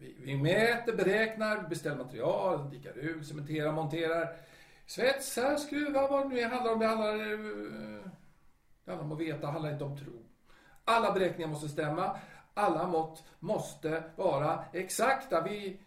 Vi, 0.00 0.16
vi, 0.18 0.36
mäter, 0.36 0.96
beräknar, 0.96 1.68
beställer 1.68 1.96
material, 1.96 2.70
dikar 2.70 2.98
ut, 2.98 3.26
cementerar, 3.26 3.72
monterar, 3.72 4.36
svetsar, 4.86 5.56
skruvar, 5.56 6.08
vad 6.08 6.22
det 6.22 6.28
nu 6.28 6.40
är 6.40 6.48
handlar 6.48 6.72
om. 6.72 6.78
Det 6.78 6.86
handlar, 6.86 7.14
eh, 7.14 7.38
det 8.84 8.90
handlar 8.90 9.04
om 9.04 9.12
att 9.12 9.20
veta, 9.20 9.40
det 9.40 9.52
handlar 9.52 9.72
inte 9.72 9.84
om 9.84 9.98
tro. 9.98 10.24
Alla 10.84 11.12
beräkningar 11.12 11.48
måste 11.48 11.68
stämma. 11.68 12.18
Alla 12.54 12.86
mått 12.86 13.24
måste 13.38 14.10
vara 14.16 14.64
exakta. 14.72 15.42
Vi 15.42 15.80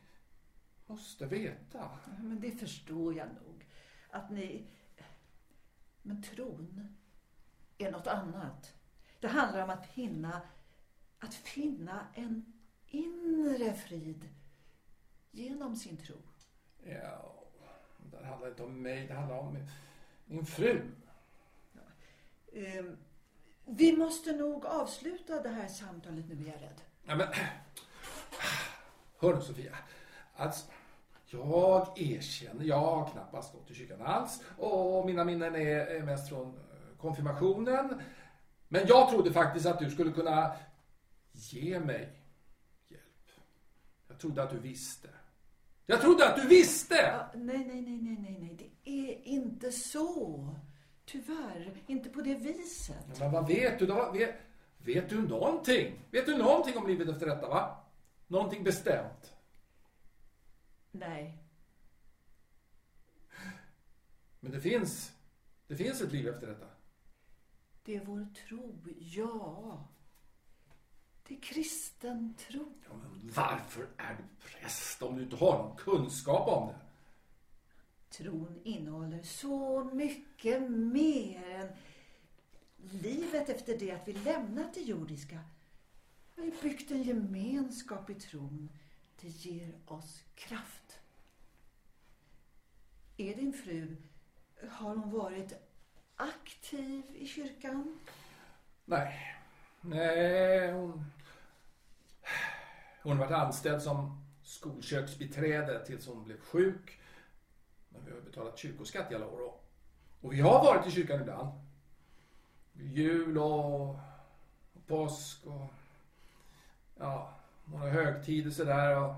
måste 0.86 1.26
veta. 1.26 1.90
Men 2.20 2.40
det 2.40 2.52
förstår 2.52 3.16
jag 3.16 3.28
nog. 3.28 3.68
Att 4.10 4.32
ni... 4.32 4.68
Men 6.02 6.24
tron 6.24 6.98
är 7.78 7.92
något 7.92 8.08
annat. 8.08 8.74
Det 9.20 9.28
handlar 9.28 9.64
om 9.64 9.70
att 9.70 9.88
finna, 9.88 10.42
att 11.20 11.34
finna 11.34 12.08
en 12.14 12.51
inre 12.92 13.74
frid 13.74 14.30
genom 15.32 15.76
sin 15.76 15.98
tro. 15.98 16.16
Ja, 16.84 17.44
det 18.12 18.26
handlar 18.26 18.50
inte 18.50 18.64
om 18.64 18.82
mig, 18.82 19.08
det 19.08 19.14
handlar 19.14 19.38
om 19.40 19.58
min, 20.26 20.46
fru. 20.46 20.82
Ehm, 22.54 22.98
vi 23.66 23.98
måste 23.98 24.32
nog 24.32 24.66
avsluta 24.66 25.42
det 25.42 25.50
här 25.50 25.68
samtalet 25.68 26.26
nu, 26.30 26.36
är 26.36 26.52
jag 26.52 26.62
rädd. 26.62 26.82
Ja, 27.06 27.16
men, 27.16 27.28
hör 29.20 29.36
nu 29.36 29.42
Sofia. 29.42 29.78
Alltså, 30.36 30.72
jag 31.26 32.02
erkänner, 32.02 32.66
jag 32.66 32.78
har 32.78 33.10
knappast 33.10 33.54
gått 33.54 33.72
i 33.72 33.74
kyrkan 33.74 34.02
alls. 34.02 34.44
Och 34.58 35.06
mina 35.06 35.24
minnen 35.24 35.56
är, 35.56 36.04
mest 36.04 36.30
från 36.30 36.48
eh, 36.48 36.98
konfirmationen. 36.98 38.02
Men 38.68 38.88
jag 38.88 39.10
trodde 39.10 39.34
faktiskt 39.34 39.66
att 39.66 39.80
du 39.80 39.92
skulle 39.92 40.12
kunna 40.12 40.56
ge 41.32 41.80
mig 41.80 42.21
trodde 44.22 44.44
att 44.44 44.50
du 44.50 44.60
visste. 44.60 45.10
Jag 45.86 46.02
trodde 46.02 46.30
att 46.30 46.36
du 46.36 46.48
visste! 46.48 46.96
Ja, 46.96 47.32
nej, 47.36 47.66
nej, 47.66 47.82
nej, 47.82 48.02
nej, 48.02 48.18
nej, 48.20 48.38
nej. 48.40 48.56
Det 48.84 48.92
är 48.92 49.28
inte 49.28 49.72
så. 49.72 50.56
Tyvärr, 51.06 51.84
inte 51.88 52.10
på 52.10 52.22
det 52.22 52.36
viset. 52.36 53.06
Ja, 53.08 53.20
men 53.20 53.32
vad 53.32 53.48
vet 53.48 53.80
du 53.80 53.86
då? 53.86 54.12
Vet, 54.12 54.36
vet 54.78 55.10
du 55.10 55.28
någonting? 55.28 56.00
Vet 56.12 56.26
du 56.26 56.38
någonting 56.38 56.78
om 56.78 56.88
livet 56.88 57.10
efter 57.10 57.26
detta, 57.26 57.50
va? 57.50 57.78
Någonting 58.28 58.64
bestämt? 58.64 59.36
Nej. 60.92 61.44
Men 64.40 64.52
det 64.52 64.62
finns, 64.62 65.12
det 65.68 65.76
finns 65.76 66.02
ett 66.02 66.12
liv 66.12 66.28
efter 66.28 66.48
detta. 66.48 66.66
Det 67.84 67.96
är 67.96 68.06
vår 68.06 68.28
tro, 68.48 68.80
ja. 69.00 69.88
Är 71.32 71.42
kristen 71.42 72.34
tro. 72.38 72.74
Ja, 72.86 72.92
varför 73.36 73.88
är 73.98 74.18
du 74.18 74.48
präst 74.48 75.02
om 75.02 75.16
du 75.16 75.24
inte 75.24 75.36
har 75.36 75.58
någon 75.58 75.78
kunskap 75.78 76.48
om 76.48 76.68
det? 76.68 76.80
Tron 78.18 78.62
innehåller 78.64 79.24
så 79.24 79.84
mycket 79.84 80.72
mer 80.72 81.50
än 81.50 81.68
livet 82.78 83.50
efter 83.50 83.78
det 83.78 83.92
att 83.92 84.08
vi 84.08 84.14
lämnat 84.14 84.74
det 84.74 84.82
jordiska. 84.82 85.40
Vi 86.36 86.42
har 86.42 86.62
byggt 86.62 86.92
en 86.92 87.04
gemenskap 87.04 88.10
i 88.10 88.14
tron. 88.16 88.70
Det 89.22 89.28
ger 89.28 89.74
oss 89.86 90.24
kraft. 90.36 91.00
Är 93.18 93.36
din 93.36 93.54
fru, 93.54 93.98
har 94.70 94.96
hon 94.96 95.12
varit 95.12 95.54
aktiv 96.16 97.04
i 97.16 97.28
kyrkan? 97.28 98.00
Nej. 98.86 99.38
Nej, 99.82 100.72
hon... 100.72 101.06
Hon 103.04 103.18
har 103.18 103.26
varit 103.26 103.38
anställd 103.38 103.82
som 103.82 104.26
skolköksbiträde 104.44 105.86
tills 105.86 106.08
hon 106.08 106.24
blev 106.24 106.40
sjuk. 106.40 107.00
Men 107.90 108.06
vi 108.06 108.12
har 108.12 108.22
betalat 108.22 108.58
kyrkoskatt 108.58 109.12
i 109.12 109.16
alla 109.16 109.28
år. 109.28 109.42
Och, 109.42 109.64
och 110.22 110.34
vi 110.34 110.42
har 110.42 110.64
varit 110.64 110.88
i 110.88 110.92
kyrkan 110.92 111.22
ibland. 111.22 111.50
Jul 112.74 113.38
och, 113.38 113.90
och 114.74 114.88
påsk 114.88 115.46
och 115.46 115.68
ja, 117.00 117.34
några 117.66 117.90
högtider 117.90 118.52
sådär. 118.52 118.98
Och, 118.98 119.16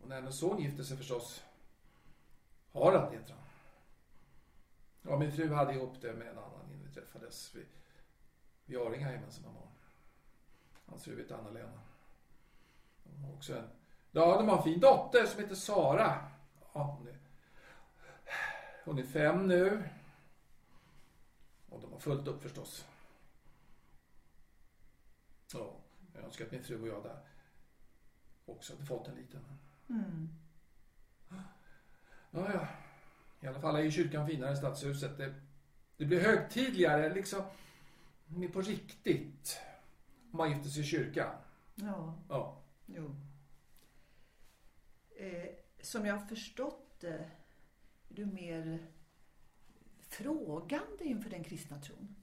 och 0.00 0.08
när 0.08 0.16
hennes 0.16 0.38
son 0.38 0.62
gifte 0.62 0.84
sig 0.84 0.96
förstås. 0.96 1.44
Harald 2.72 3.12
heter 3.12 3.32
han. 3.32 3.42
Ja, 5.02 5.18
min 5.18 5.32
fru 5.32 5.52
hade 5.52 5.74
ihop 5.74 6.00
det 6.00 6.12
med 6.12 6.28
en 6.28 6.38
annan 6.38 6.70
innan 6.72 6.86
vi 6.86 6.94
träffades. 6.94 7.54
Vi, 7.54 7.64
vi 8.66 8.76
har 8.76 8.94
inga 8.94 9.12
gemensamma 9.12 9.48
barn. 9.52 9.68
Hans 10.86 11.04
fru 11.04 11.18
heter 11.18 11.34
Anna-Lena. 11.34 11.80
Också 13.34 13.58
en... 13.58 13.68
Ja, 14.10 14.36
de 14.38 14.48
har 14.48 14.56
en 14.56 14.62
fin 14.62 14.80
dotter 14.80 15.26
som 15.26 15.40
heter 15.40 15.54
Sara. 15.54 16.30
Ja, 16.72 16.82
hon, 16.82 17.08
är, 17.08 17.18
hon 18.84 18.98
är 18.98 19.02
fem 19.02 19.46
nu. 19.46 19.88
Och 21.68 21.80
de 21.80 21.92
har 21.92 21.98
fullt 21.98 22.28
upp 22.28 22.42
förstås. 22.42 22.86
Ja, 25.52 25.76
jag 26.14 26.24
önskar 26.24 26.44
att 26.44 26.52
min 26.52 26.62
fru 26.62 26.82
och 26.82 26.88
jag 26.88 27.02
där 27.02 27.18
också 28.46 28.72
hade 28.72 28.86
fått 28.86 29.08
en 29.08 29.14
liten. 29.14 29.40
Mm. 29.88 30.28
Ja, 32.30 32.52
ja. 32.52 32.68
I 33.40 33.46
alla 33.46 33.60
fall 33.60 33.76
är 33.76 33.80
ju 33.80 33.90
kyrkan 33.90 34.26
finare 34.26 34.50
än 34.50 34.56
stadshuset. 34.56 35.18
Det, 35.18 35.34
det 35.96 36.04
blir 36.04 36.20
högtidligare, 36.20 37.14
liksom 37.14 37.42
på 38.52 38.60
riktigt. 38.60 39.60
Om 40.32 40.36
man 40.36 40.50
gifter 40.50 40.68
sig 40.68 40.82
i 40.82 40.86
kyrkan. 40.86 41.34
Ja, 41.74 42.14
Ja 42.28 42.63
jo. 42.86 43.16
Eh, 45.16 45.50
som 45.80 46.06
jag 46.06 46.14
har 46.14 46.26
förstått 46.26 47.00
det 47.00 47.08
är 47.08 47.30
du 48.08 48.26
mer 48.26 48.86
frågande 50.08 51.04
inför 51.04 51.30
den 51.30 51.44
kristna 51.44 51.80
tron. 51.80 52.16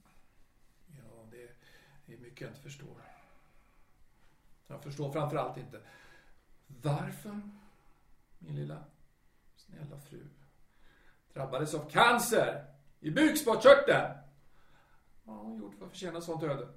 Ja, 0.86 1.26
det 2.06 2.14
är 2.14 2.18
mycket 2.18 2.40
jag 2.40 2.50
inte 2.50 2.62
förstår. 2.62 3.02
Jag 4.66 4.82
förstår 4.82 5.12
framförallt 5.12 5.56
inte 5.56 5.80
varför 6.66 7.40
min 8.38 8.56
lilla 8.56 8.84
snälla 9.56 10.00
fru 10.00 10.28
drabbades 11.32 11.74
av 11.74 11.90
cancer 11.90 12.64
i 13.00 13.10
bukspottkörteln. 13.10 14.14
Vad 15.24 15.36
har 15.36 15.44
hon 15.44 15.58
gjort 15.58 15.74
för 15.74 15.84
att 15.84 15.90
förtjäna 15.90 16.18
ett 16.18 16.24
sånt 16.24 16.42
öde? 16.42 16.68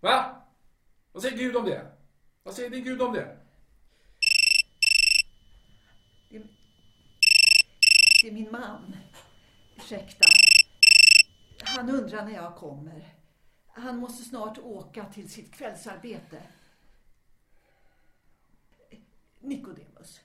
Va? 0.00 0.42
Vad 1.12 1.22
säger 1.22 1.38
Gud 1.38 1.56
om 1.56 1.64
det? 1.64 1.99
Vad 2.42 2.54
säger 2.54 2.70
din 2.70 2.84
Gud 2.84 3.02
om 3.02 3.12
det? 3.12 3.36
Det 6.28 6.36
är, 6.36 6.42
det 8.22 8.28
är 8.28 8.32
min 8.32 8.52
man. 8.52 8.96
Ursäkta. 9.76 10.24
Han 11.64 11.90
undrar 11.90 12.24
när 12.24 12.32
jag 12.32 12.56
kommer. 12.56 13.14
Han 13.66 13.98
måste 13.98 14.24
snart 14.24 14.58
åka 14.58 15.04
till 15.04 15.30
sitt 15.30 15.54
kvällsarbete. 15.54 16.42
Nikodemus. 19.40 20.20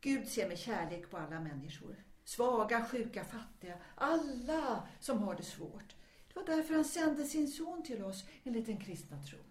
Gud 0.00 0.28
ser 0.28 0.48
med 0.48 0.58
kärlek 0.58 1.10
på 1.10 1.16
alla 1.16 1.40
människor. 1.40 2.04
Svaga, 2.24 2.84
sjuka, 2.84 3.24
fattiga. 3.24 3.78
Alla 3.94 4.88
som 5.00 5.18
har 5.18 5.34
det 5.34 5.42
svårt. 5.42 5.94
Det 6.28 6.40
var 6.40 6.46
därför 6.46 6.74
han 6.74 6.84
sände 6.84 7.24
sin 7.24 7.48
son 7.48 7.82
till 7.82 8.04
oss 8.04 8.24
enligt 8.44 8.66
den 8.66 8.80
kristna 8.80 9.22
tron. 9.22 9.45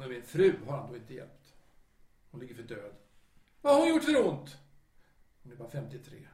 Men 0.00 0.08
min 0.08 0.22
fru 0.22 0.54
har 0.66 0.76
han 0.76 0.90
då 0.90 0.96
inte 0.96 1.14
hjälpt. 1.14 1.54
Hon 2.30 2.40
ligger 2.40 2.54
för 2.54 2.62
död. 2.62 2.92
Vad 3.60 3.72
har 3.72 3.80
hon 3.80 3.88
gjort 3.88 4.04
för 4.04 4.28
ont? 4.28 4.58
Hon 5.42 5.52
är 5.52 5.56
bara 5.56 5.70
53. 5.70 6.26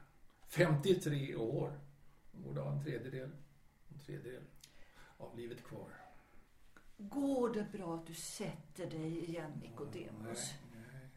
53 0.48 1.34
år. 1.36 1.80
Hon 2.32 2.42
borde 2.42 2.60
ha 2.60 2.72
en 2.72 2.82
tredjedel, 2.84 3.30
en 3.88 3.98
tredjedel 3.98 4.42
av 5.18 5.38
livet 5.38 5.64
kvar. 5.64 5.88
Går 6.98 7.54
det 7.54 7.66
bra 7.72 7.94
att 7.94 8.06
du 8.06 8.14
sätter 8.14 8.90
dig 8.90 9.24
igen, 9.24 9.52
Nikodemus? 9.62 10.54
Nej, 10.72 10.82
nej. 10.92 11.08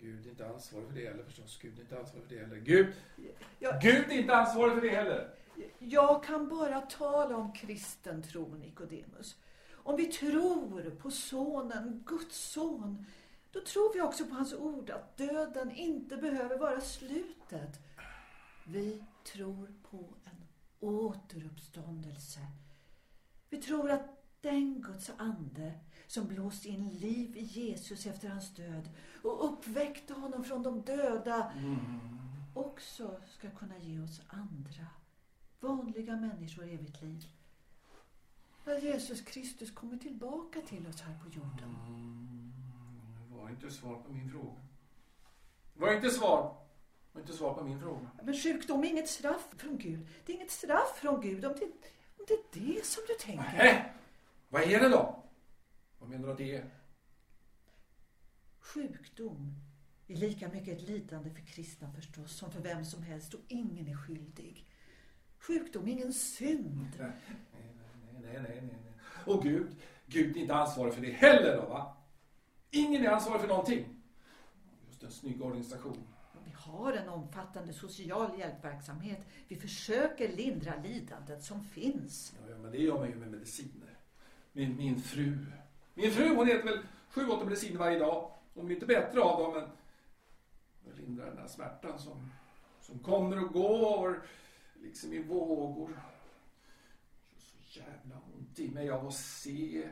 Gud 0.00 0.26
är 0.26 0.30
inte 0.30 0.48
ansvarig 0.48 0.86
för 0.86 0.94
det 0.94 1.08
heller 1.08 1.24
förstås. 1.24 1.58
Gud 1.62 1.78
är 1.78 1.82
inte 1.82 1.98
ansvarig 1.98 2.26
för 2.28 2.34
det 2.34 2.40
heller. 2.40 2.56
Gud, 2.56 2.94
Jag, 3.58 3.80
Gud 3.82 4.04
är 4.10 4.18
inte 4.20 4.36
ansvarig 4.36 4.74
för 4.74 4.80
det 4.80 4.90
heller. 4.94 5.34
jag 5.78 6.24
kan 6.24 6.48
bara 6.48 6.80
tala 6.80 7.36
om 7.36 7.52
kristen 7.52 8.22
tro, 8.22 8.54
Nikodemus. 8.54 9.36
Om 9.82 9.96
vi 9.96 10.06
tror 10.06 10.90
på 10.90 11.10
Sonen, 11.10 12.02
Guds 12.06 12.50
son, 12.50 13.06
då 13.50 13.60
tror 13.60 13.94
vi 13.94 14.00
också 14.00 14.26
på 14.26 14.34
hans 14.34 14.54
ord 14.54 14.90
att 14.90 15.16
döden 15.16 15.70
inte 15.70 16.16
behöver 16.16 16.58
vara 16.58 16.80
slutet. 16.80 17.80
Vi 18.64 19.04
tror 19.24 19.74
på 19.90 20.14
en 20.24 20.46
återuppståndelse. 20.80 22.40
Vi 23.50 23.62
tror 23.62 23.90
att 23.90 24.20
den 24.40 24.82
Guds 24.82 25.10
ande 25.16 25.72
som 26.06 26.26
blåste 26.26 26.68
in 26.68 26.88
liv 26.88 27.36
i 27.36 27.42
Jesus 27.42 28.06
efter 28.06 28.28
hans 28.28 28.54
död 28.54 28.88
och 29.22 29.52
uppväckte 29.52 30.14
honom 30.14 30.44
från 30.44 30.62
de 30.62 30.82
döda 30.82 31.52
också 32.54 33.20
ska 33.38 33.50
kunna 33.50 33.78
ge 33.78 34.00
oss 34.00 34.20
andra, 34.26 34.86
vanliga 35.60 36.16
människor 36.16 36.64
evigt 36.64 37.02
liv. 37.02 37.24
När 38.64 38.78
Jesus 38.78 39.20
Kristus 39.20 39.70
kommer 39.70 39.96
tillbaka 39.96 40.60
till 40.60 40.86
oss 40.86 41.00
här 41.00 41.18
på 41.24 41.28
jorden. 41.28 41.76
Det 43.28 43.36
var 43.36 43.50
inte 43.50 43.70
svar 43.70 44.02
på 44.02 44.12
min 44.12 44.30
fråga. 44.30 44.60
Det 45.74 45.80
var 45.80 45.94
inte 45.94 46.10
svar. 46.10 46.56
Det 47.12 47.18
var 47.18 47.20
inte 47.20 47.32
svar 47.32 47.54
på 47.54 47.64
min 47.64 47.80
fråga. 47.80 48.10
Men 48.22 48.34
sjukdom 48.34 48.84
är 48.84 48.88
inget 48.88 49.08
straff 49.08 49.48
från 49.56 49.78
Gud. 49.78 50.08
Det 50.26 50.32
är 50.32 50.36
inget 50.36 50.50
straff 50.50 50.98
från 50.98 51.20
Gud 51.20 51.44
om 51.44 51.52
det, 51.58 51.64
om 52.18 52.24
det 52.28 52.34
är 52.34 52.74
det 52.76 52.86
som 52.86 53.02
du 53.08 53.14
tänker. 53.14 53.42
Nähä! 53.42 53.92
Vad 54.48 54.62
är 54.62 54.80
det 54.80 54.88
då? 54.88 55.22
Vad 55.98 56.08
menar 56.08 56.26
du 56.26 56.32
att 56.32 56.38
det 56.38 56.56
är? 56.56 56.70
Sjukdom 58.60 59.54
är 60.06 60.16
lika 60.16 60.48
mycket 60.48 60.78
ett 60.78 60.88
lidande 60.88 61.30
för 61.30 61.46
kristna 61.46 61.92
förstås 61.92 62.36
som 62.36 62.52
för 62.52 62.60
vem 62.60 62.84
som 62.84 63.02
helst 63.02 63.34
och 63.34 63.40
ingen 63.48 63.88
är 63.88 63.96
skyldig. 63.96 64.66
Sjukdom 65.38 65.88
är 65.88 65.92
ingen 65.92 66.12
synd. 66.12 66.88
Nej, 68.32 68.42
nej, 68.48 68.62
nej. 68.62 68.92
Och 69.24 69.42
Gud, 69.42 69.76
Gud 70.06 70.36
är 70.36 70.40
inte 70.40 70.54
ansvarig 70.54 70.94
för 70.94 71.02
det 71.02 71.12
heller 71.12 71.56
då 71.56 71.68
va? 71.68 71.96
Ingen 72.70 73.04
är 73.04 73.08
ansvarig 73.08 73.40
för 73.40 73.48
någonting. 73.48 73.86
Just 74.86 75.02
en 75.02 75.10
snygg 75.10 75.42
organisation. 75.42 76.06
Vi 76.44 76.52
har 76.56 76.92
en 76.92 77.08
omfattande 77.08 77.72
social 77.72 78.38
hjälpverksamhet. 78.38 79.26
Vi 79.48 79.56
försöker 79.56 80.28
lindra 80.28 80.72
lidandet 80.82 81.44
som 81.44 81.64
finns. 81.64 82.34
Ja, 82.48 82.58
men 82.58 82.72
det 82.72 82.78
gör 82.78 82.98
man 82.98 83.08
ju 83.08 83.14
med 83.14 83.30
mediciner. 83.30 83.98
Min, 84.52 84.76
min 84.76 85.00
fru. 85.00 85.38
Min 85.94 86.10
fru 86.10 86.34
hon 86.36 86.48
äter 86.48 86.64
väl 86.64 86.78
sju, 87.10 87.28
åtta 87.28 87.44
mediciner 87.44 87.78
varje 87.78 87.98
dag. 87.98 88.32
Hon 88.54 88.66
blir 88.66 88.76
inte 88.76 88.86
bättre 88.86 89.20
av 89.20 89.40
dem 89.40 89.52
men 89.52 89.70
det 90.84 91.02
lindrar 91.02 91.26
den 91.26 91.38
här 91.38 91.48
smärtan 91.48 91.98
som, 91.98 92.30
som 92.80 92.98
kommer 92.98 93.44
och 93.44 93.52
går. 93.52 94.22
Liksom 94.82 95.12
i 95.12 95.22
vågor. 95.22 96.00
Jävla 97.72 98.16
ont 98.34 98.58
i 98.58 98.68
mig 98.70 98.90
av 98.90 99.06
att 99.08 99.14
se 99.14 99.90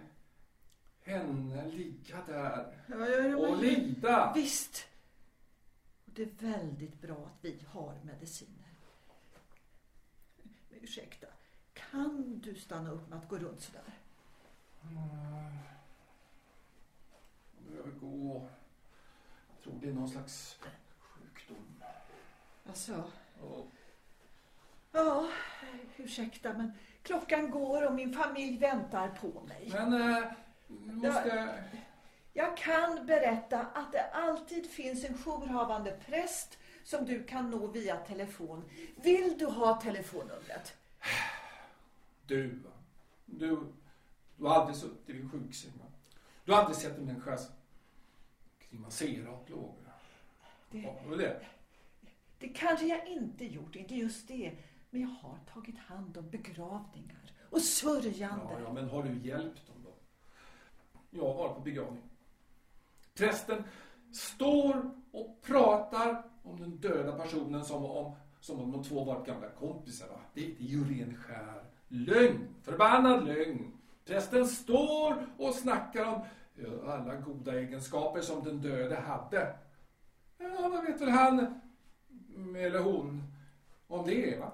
henne 1.02 1.68
ligga 1.68 2.22
där 2.26 2.84
Ja, 2.86 2.96
ja, 3.08 3.28
ja, 3.28 3.36
och 3.36 3.50
men- 3.50 3.60
lida. 3.60 4.32
Visst. 4.34 4.86
Och 6.04 6.12
det 6.12 6.22
är 6.22 6.30
väldigt 6.52 7.00
bra 7.00 7.16
att 7.26 7.44
vi 7.44 7.58
har 7.68 7.94
mediciner. 8.02 8.68
Men 10.42 10.54
ursäkta, 10.82 11.26
kan 11.74 12.40
du 12.44 12.54
stanna 12.54 12.90
upp 12.90 13.08
med 13.08 13.18
att 13.18 13.28
gå 13.28 13.38
runt 13.38 13.60
sådär? 13.62 13.82
Jag 17.56 17.64
behöver 17.68 17.90
gå. 17.90 18.48
Jag 19.54 19.62
tror 19.62 19.78
det 19.80 19.88
är 19.88 19.92
någon 19.92 20.08
slags 20.08 20.58
sjukdom. 20.98 21.82
Alltså, 22.66 23.10
Och 23.40 23.66
ja, 24.92 25.28
ursäkta 25.96 26.52
men 26.52 26.72
klockan 27.08 27.50
går 27.50 27.86
och 27.86 27.94
min 27.94 28.12
familj 28.12 28.58
väntar 28.58 29.08
på 29.08 29.40
mig. 29.40 29.70
Men, 29.72 29.92
eh, 30.12 30.24
måste... 30.68 31.54
Jag 32.32 32.56
kan 32.56 33.06
berätta 33.06 33.60
att 33.60 33.92
det 33.92 34.10
alltid 34.10 34.70
finns 34.70 35.04
en 35.04 35.14
jourhavande 35.14 35.98
präst 36.06 36.58
som 36.84 37.04
du 37.04 37.24
kan 37.24 37.50
nå 37.50 37.66
via 37.66 37.96
telefon. 37.96 38.64
Vill 38.96 39.38
du 39.38 39.46
ha 39.46 39.80
telefonnumret? 39.80 40.74
Du? 42.26 42.62
Du, 43.26 43.72
du 44.36 44.44
har 44.44 44.54
aldrig 44.54 44.76
suttit 44.76 45.08
vid 45.08 45.20
en 45.20 45.30
sjuksäng, 45.30 45.72
va? 45.78 45.84
Du 46.44 46.52
har 46.52 46.58
aldrig 46.60 46.76
sett 46.76 46.98
en 46.98 47.04
människa 47.04 47.38
grimasera 48.70 49.30
och 49.30 49.46
plåga. 49.46 49.92
Det, 50.70 50.78
Ja, 50.78 51.16
det. 51.16 51.40
det 52.38 52.48
kanske 52.48 52.86
jag 52.86 53.08
inte 53.08 53.44
gjort, 53.44 53.76
inte 53.76 53.94
just 53.94 54.28
det. 54.28 54.52
Men 54.90 55.00
jag 55.00 55.08
har 55.08 55.38
tagit 55.54 55.78
hand 55.78 56.16
om 56.16 56.30
begravningar 56.30 57.32
och 57.50 57.60
sörjande. 57.60 58.44
Ja, 58.52 58.60
ja, 58.64 58.72
men 58.72 58.88
har 58.88 59.02
du 59.02 59.28
hjälpt 59.28 59.66
dem 59.66 59.76
då? 59.84 59.92
Jag 61.10 61.26
har 61.26 61.34
varit 61.34 61.54
på 61.54 61.60
begravning. 61.60 62.02
Prästen 63.14 63.64
står 64.12 64.90
och 65.12 65.42
pratar 65.42 66.22
om 66.42 66.60
den 66.60 66.76
döda 66.76 67.12
personen 67.12 67.64
som 67.64 67.84
om, 67.84 68.12
som 68.40 68.60
om 68.60 68.72
de 68.72 68.84
två 68.84 69.04
varit 69.04 69.26
gamla 69.26 69.48
kompisar. 69.48 70.08
Va? 70.08 70.20
Det, 70.34 70.40
det 70.40 70.64
är 70.64 70.68
ju 70.68 70.84
ren 70.84 71.16
skär 71.16 71.64
lögn. 71.88 72.48
Förbannad 72.62 73.26
lögn. 73.26 73.72
Prästen 74.04 74.46
står 74.46 75.26
och 75.38 75.54
snackar 75.54 76.04
om 76.04 76.20
ja, 76.54 76.92
alla 76.92 77.14
goda 77.14 77.58
egenskaper 77.58 78.20
som 78.20 78.44
den 78.44 78.60
döde 78.60 78.96
hade. 78.96 79.56
Ja, 80.38 80.68
vad 80.68 80.84
vet 80.84 81.00
väl 81.00 81.08
han, 81.08 81.60
eller 82.56 82.82
hon, 82.82 83.22
om 83.86 84.06
det, 84.06 84.40
va? 84.40 84.52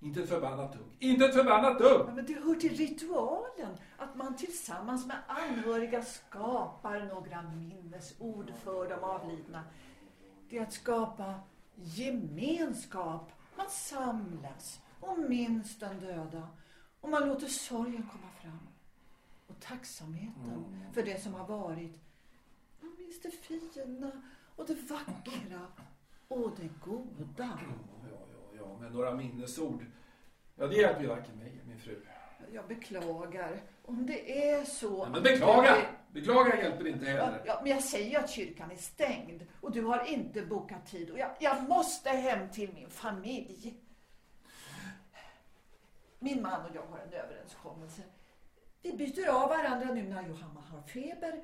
Inte 0.00 0.22
ett 0.22 0.28
förbannat 0.28 0.72
dugg. 0.72 0.96
Inte 0.98 1.24
ett 1.24 1.34
förbannat 1.34 1.78
dugg! 1.78 2.14
Men 2.14 2.26
det 2.26 2.34
hör 2.34 2.54
till 2.54 2.76
ritualen 2.76 3.76
att 3.96 4.16
man 4.16 4.36
tillsammans 4.36 5.06
med 5.06 5.16
anhöriga 5.26 6.02
skapar 6.02 7.00
några 7.00 7.42
minnesord 7.42 8.52
för 8.64 8.88
de 8.88 8.94
avlidna. 9.04 9.64
Det 10.48 10.58
är 10.58 10.62
att 10.62 10.72
skapa 10.72 11.34
gemenskap. 11.74 13.32
Man 13.56 13.70
samlas 13.70 14.80
och 15.00 15.18
minns 15.18 15.78
den 15.78 16.00
döda. 16.00 16.48
Och 17.00 17.08
man 17.08 17.28
låter 17.28 17.46
sorgen 17.46 18.08
komma 18.12 18.30
fram. 18.42 18.68
Och 19.46 19.60
tacksamheten 19.60 20.64
för 20.92 21.02
det 21.02 21.22
som 21.22 21.34
har 21.34 21.46
varit. 21.46 22.00
Man 22.80 22.96
minns 22.98 23.20
det 23.22 23.30
fina 23.30 24.12
och 24.56 24.66
det 24.66 24.74
vackra 24.74 25.66
och 26.28 26.50
det 26.56 26.70
goda. 26.84 27.58
Ja, 28.60 28.76
men 28.80 28.92
några 28.92 29.14
minnesord. 29.14 29.84
Ja, 30.56 30.66
det 30.66 30.76
hjälper 30.76 31.00
ju 31.02 31.06
varken 31.08 31.38
mig 31.38 31.48
eller 31.52 31.64
min 31.64 31.78
fru. 31.78 32.00
Jag 32.52 32.68
beklagar 32.68 33.62
om 33.82 34.06
det 34.06 34.50
är 34.50 34.64
så. 34.64 34.98
Ja, 35.04 35.08
men 35.08 35.22
beklaga! 35.22 35.76
Beklaga 36.12 36.62
hjälper 36.62 36.86
inte 36.86 37.04
heller. 37.06 37.42
ja, 37.46 37.60
men 37.62 37.72
jag 37.72 37.82
säger 37.82 38.10
ju 38.10 38.16
att 38.16 38.30
kyrkan 38.30 38.70
är 38.70 38.76
stängd 38.76 39.42
och 39.60 39.72
du 39.72 39.82
har 39.82 40.04
inte 40.04 40.42
bokat 40.42 40.86
tid 40.86 41.10
och 41.10 41.18
jag, 41.18 41.30
jag 41.40 41.68
måste 41.68 42.10
hem 42.10 42.50
till 42.50 42.72
min 42.74 42.90
familj. 42.90 43.76
Min 46.18 46.42
man 46.42 46.66
och 46.70 46.76
jag 46.76 46.82
har 46.82 46.98
en 46.98 47.12
överenskommelse. 47.12 48.02
Vi 48.82 48.92
byter 48.92 49.28
av 49.28 49.48
varandra 49.48 49.94
nu 49.94 50.02
när 50.02 50.28
Johanna 50.28 50.60
har 50.60 50.82
feber. 50.82 51.42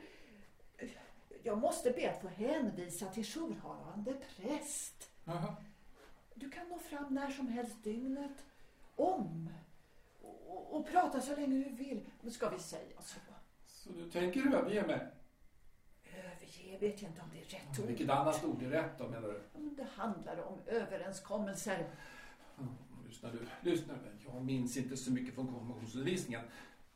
Jag 1.43 1.59
måste 1.59 1.91
be 1.91 2.11
att 2.11 2.21
få 2.23 2.29
hänvisa 2.29 3.07
till 3.07 3.25
jourhavande 3.25 4.15
präst. 4.37 5.11
Jaha. 5.25 5.57
Du 6.38 6.51
kan 6.51 6.68
nå 6.68 6.79
fram 6.79 7.14
när 7.14 7.31
som 7.31 7.49
helst 7.49 7.85
dygnet. 7.85 8.44
Om. 8.96 9.49
Och, 10.22 10.77
och 10.77 10.87
prata 10.87 11.20
så 11.20 11.37
länge 11.37 11.64
du 11.64 11.70
vill. 11.85 12.07
Men 12.20 12.31
ska 12.31 12.49
vi 12.49 12.59
säga 12.59 13.01
så? 13.01 13.18
Så 13.66 13.92
du 13.92 14.11
tänker 14.11 14.40
överge 14.40 14.87
mig? 14.87 15.07
Överge 16.18 16.79
vet 16.81 17.03
jag 17.03 17.11
inte 17.11 17.22
om 17.22 17.29
det 17.33 17.40
är 17.40 17.61
rätt 17.61 17.79
ord. 17.81 17.87
Vilket 17.87 18.11
annat 18.11 18.44
ord 18.44 18.62
är 18.62 18.68
rätt 18.68 18.99
då 18.99 19.09
menar 19.09 19.29
du? 19.29 19.40
Men 19.55 19.75
Det 19.77 19.87
handlar 19.94 20.44
om 20.44 20.59
överenskommelser. 20.66 21.90
Mm, 22.59 22.75
Lyssna 23.07 23.31
du, 23.31 23.70
lyssna. 23.70 23.94
Jag 24.25 24.44
minns 24.44 24.77
inte 24.77 24.96
så 24.96 25.12
mycket 25.12 25.35
från 25.35 25.46
konfirmationsundervisningen. 25.46 26.44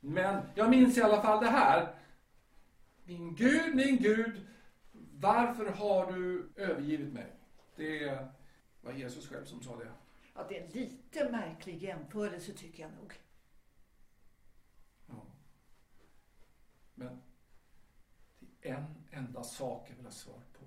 Men 0.01 0.43
jag 0.55 0.71
minns 0.71 0.99
i 0.99 1.03
alla 1.03 1.23
fall 1.23 1.45
det 1.45 1.51
här. 1.51 1.95
Min 3.05 3.35
Gud, 3.35 3.75
min 3.75 3.97
Gud, 3.97 4.47
Varför 5.21 5.67
har 5.67 6.13
du 6.13 6.53
övergivit 6.57 7.13
mig? 7.13 7.27
Det 7.77 8.19
var 8.81 8.93
Jesus 8.93 9.29
själv 9.29 9.45
som 9.45 9.63
sa 9.63 9.77
det. 9.77 9.93
Ja, 10.35 10.47
det 10.49 10.59
är 10.59 10.65
en 10.65 10.71
lite 10.71 11.31
märklig 11.31 11.83
jämförelse 11.83 12.53
tycker 12.53 12.83
jag 12.83 12.93
nog. 12.93 13.21
Ja. 15.07 15.27
Men 16.95 17.21
det 18.41 18.69
är 18.69 18.75
en 18.75 19.05
enda 19.11 19.43
sak 19.43 19.87
jag 19.91 19.97
vill 19.97 20.05
ha 20.05 20.13
svar 20.13 20.43
på. 20.53 20.65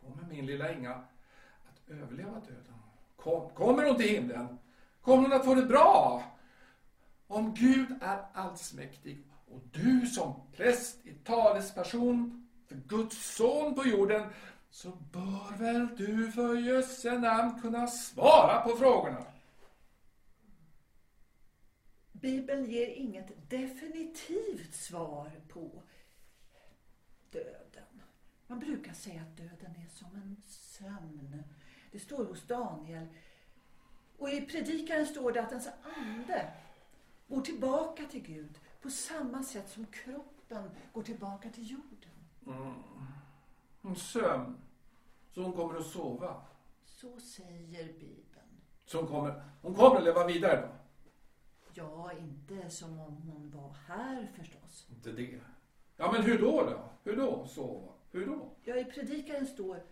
Kommer 0.00 0.28
min 0.28 0.46
lilla 0.46 0.72
Inga 0.72 0.94
att 0.94 1.88
överleva 1.88 2.40
döden? 2.40 2.74
Kom, 3.16 3.50
kommer 3.50 3.86
hon 3.86 3.96
till 3.96 4.08
himlen? 4.08 4.58
Kommer 5.00 5.22
hon 5.22 5.32
att 5.32 5.44
få 5.44 5.54
det 5.54 5.66
bra? 5.66 6.24
Om 7.26 7.54
Gud 7.54 7.98
är 8.00 8.24
allsmäktig 8.32 9.18
och 9.48 9.60
du 9.72 10.06
som 10.06 10.34
präst 10.52 11.06
i 11.06 11.14
talesperson 11.14 12.48
för 12.66 12.76
Guds 12.76 13.36
son 13.36 13.74
på 13.74 13.84
jorden 13.84 14.30
så 14.70 14.90
bör 14.90 15.58
väl 15.58 15.96
du 15.96 16.32
för 16.32 16.54
Jösse 16.54 17.18
namn 17.18 17.60
kunna 17.60 17.86
svara 17.86 18.60
på 18.60 18.76
frågorna. 18.76 19.26
Bibeln 22.12 22.70
ger 22.70 22.88
inget 22.88 23.50
definitivt 23.50 24.74
svar 24.74 25.30
på 25.48 25.82
döden. 27.30 28.02
Man 28.46 28.58
brukar 28.58 28.92
säga 28.92 29.22
att 29.22 29.36
döden 29.36 29.74
är 29.84 29.88
som 29.88 30.14
en 30.14 30.42
sömn. 30.46 31.44
Det 31.92 31.98
står 31.98 32.24
hos 32.24 32.46
Daniel. 32.46 33.06
Och 34.18 34.30
i 34.30 34.40
predikaren 34.40 35.06
står 35.06 35.32
det 35.32 35.42
att 35.42 35.50
ens 35.50 35.68
ande 35.96 36.52
går 37.28 37.40
tillbaka 37.40 38.04
till 38.04 38.22
Gud 38.22 38.58
på 38.82 38.90
samma 38.90 39.42
sätt 39.42 39.70
som 39.70 39.86
kroppen 39.86 40.70
går 40.92 41.02
tillbaka 41.02 41.50
till 41.50 41.70
jorden. 41.70 42.10
Mm. 42.46 42.74
En 43.82 43.96
sömn. 43.96 44.56
Så 45.34 45.42
hon 45.42 45.52
kommer 45.52 45.78
att 45.78 45.86
sova. 45.86 46.42
Så 46.84 47.20
säger 47.20 47.92
Bibeln. 47.92 48.60
Så 48.84 48.98
hon 48.98 49.06
kommer, 49.06 49.42
hon 49.62 49.74
kommer 49.74 49.96
att 49.96 50.04
leva 50.04 50.26
vidare 50.26 50.60
då? 50.60 50.68
Ja, 51.74 52.12
inte 52.12 52.70
som 52.70 53.00
om 53.00 53.16
hon 53.16 53.50
var 53.50 53.70
här 53.86 54.28
förstås. 54.36 54.86
Inte 54.90 55.12
det. 55.12 55.40
Ja, 55.96 56.12
men 56.12 56.22
hur 56.22 56.38
då 56.38 56.64
då? 56.64 56.90
Hur 57.04 57.16
då 57.16 57.46
sova? 57.46 57.92
Hur 58.10 58.26
då? 58.26 58.50
Ja, 58.62 58.76
i 58.76 58.84
predikaren 58.84 59.46
står 59.46 59.82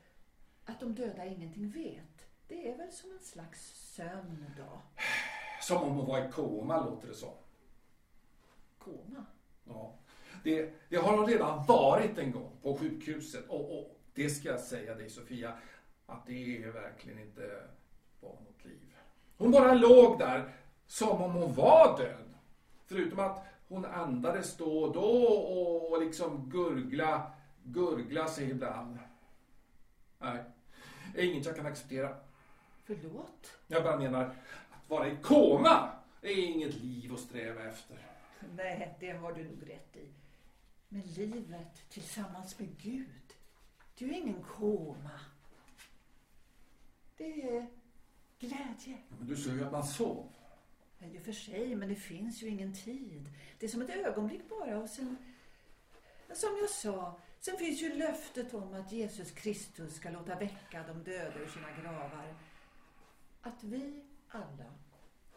att 0.64 0.80
de 0.80 0.94
döda 0.94 1.26
ingenting 1.26 1.70
vet. 1.70 2.28
Det 2.48 2.72
är 2.72 2.76
väl 2.76 2.92
som 2.92 3.10
en 3.10 3.20
slags 3.20 3.92
sömn 3.94 4.46
då. 4.56 5.02
Som 5.60 5.82
om 5.82 5.94
hon 5.96 6.06
var 6.06 6.28
i 6.28 6.32
koma 6.32 6.84
låter 6.84 7.08
det 7.08 7.14
som. 7.14 7.34
Koma? 8.78 9.26
Ja. 9.64 9.94
Det, 10.44 10.70
det 10.88 10.96
har 10.96 11.16
hon 11.16 11.26
redan 11.26 11.66
varit 11.66 12.18
en 12.18 12.32
gång 12.32 12.50
på 12.62 12.76
sjukhuset. 12.76 13.48
Och, 13.48 13.78
och 13.78 14.00
det 14.14 14.30
ska 14.30 14.48
jag 14.48 14.60
säga 14.60 14.94
dig 14.94 15.10
Sofia, 15.10 15.52
att 16.06 16.26
det 16.26 16.62
är 16.62 16.70
verkligen 16.70 17.18
inte 17.18 17.62
var 18.20 18.30
något 18.30 18.64
liv. 18.64 18.94
Hon 19.36 19.50
bara 19.50 19.74
låg 19.74 20.18
där 20.18 20.52
som 20.86 21.22
om 21.22 21.32
hon 21.32 21.54
var 21.54 21.98
död. 21.98 22.34
Förutom 22.86 23.18
att 23.18 23.44
hon 23.68 23.84
andades 23.84 24.56
då 24.56 24.82
och 24.82 24.94
då 24.94 25.10
och 25.90 26.02
liksom 26.02 26.50
gurgla, 26.50 27.32
gurgla 27.64 28.28
sig 28.28 28.50
ibland. 28.50 28.98
Nej, 30.18 30.44
det 31.14 31.20
är 31.20 31.24
inget 31.24 31.46
jag 31.46 31.56
kan 31.56 31.66
acceptera. 31.66 32.16
Förlåt? 32.84 33.58
Jag 33.66 33.84
bara 33.84 33.96
menar, 33.96 34.24
att 34.24 34.90
vara 34.90 35.08
i 35.08 35.16
koma 35.22 35.90
är 36.22 36.48
inget 36.48 36.74
liv 36.74 37.12
att 37.12 37.20
sträva 37.20 37.64
efter. 37.64 37.96
Nej, 38.56 38.96
det 39.00 39.10
har 39.10 39.32
du 39.32 39.44
nog 39.44 39.70
rätt 39.70 39.96
i. 39.96 40.08
Men 40.88 41.02
livet 41.02 41.88
tillsammans 41.88 42.58
med 42.58 42.78
Gud, 42.78 43.34
det 43.98 44.04
är 44.04 44.12
ingen 44.12 44.42
koma. 44.42 45.20
Det 47.16 47.42
är 47.42 47.66
glädje. 48.38 48.98
Men 49.18 49.28
du 49.28 49.36
sa 49.36 49.50
ju 49.50 49.64
att 49.64 49.72
man 49.72 49.86
sov. 49.86 50.32
Ja, 50.98 51.06
i 51.06 51.18
och 51.18 51.22
för 51.22 51.32
sig, 51.32 51.76
men 51.76 51.88
det 51.88 51.94
finns 51.94 52.42
ju 52.42 52.48
ingen 52.48 52.74
tid. 52.74 53.28
Det 53.58 53.66
är 53.66 53.70
som 53.70 53.82
ett 53.82 53.90
ögonblick 53.90 54.48
bara 54.48 54.78
och 54.78 54.88
sen... 54.90 55.16
Som 56.32 56.56
jag 56.60 56.70
sa, 56.70 57.20
sen 57.40 57.56
finns 57.56 57.82
ju 57.82 57.94
löftet 57.94 58.54
om 58.54 58.74
att 58.74 58.92
Jesus 58.92 59.30
Kristus 59.30 59.94
ska 59.94 60.10
låta 60.10 60.38
väcka 60.38 60.84
de 60.86 61.02
döda 61.02 61.38
ur 61.38 61.48
sina 61.48 61.70
gravar. 61.82 62.34
Att 63.40 63.64
vi 63.64 64.04
alla 64.28 64.74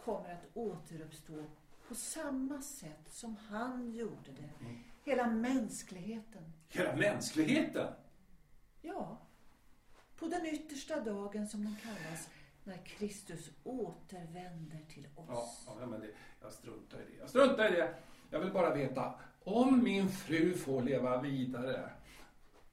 kommer 0.04 0.34
att 0.34 0.58
återuppstå 0.58 1.46
på 1.88 1.96
samma 1.96 2.62
sätt 2.62 3.13
som 3.13 3.36
han 3.50 3.91
gjorde 3.91 4.32
det. 4.32 4.76
Hela 5.04 5.28
mänskligheten. 5.28 6.54
Hela 6.70 6.96
mänskligheten? 6.96 7.94
Ja, 8.82 9.17
på 10.15 10.28
den 10.28 10.46
yttersta 10.46 11.00
dagen 11.00 11.48
som 11.48 11.63
den 11.63 11.76
kallas 11.84 12.30
när 12.63 12.78
Kristus 12.78 13.52
återvänder 13.63 14.86
till 14.89 15.08
oss. 15.15 15.63
Ja, 15.67 15.78
ja 15.80 15.86
men 15.86 16.02
det, 16.02 16.10
jag 16.41 16.52
struntar 16.52 17.02
i 17.02 17.06
det. 17.06 17.17
Jag 17.20 17.30
struntar 17.30 17.74
i 17.74 17.76
det. 17.76 17.96
Jag 18.30 18.39
vill 18.39 18.52
bara 18.52 18.74
veta 18.76 19.20
om 19.44 19.84
min 19.84 20.10
fru 20.10 20.54
får 20.54 20.82
leva 20.82 21.22
vidare. 21.22 21.89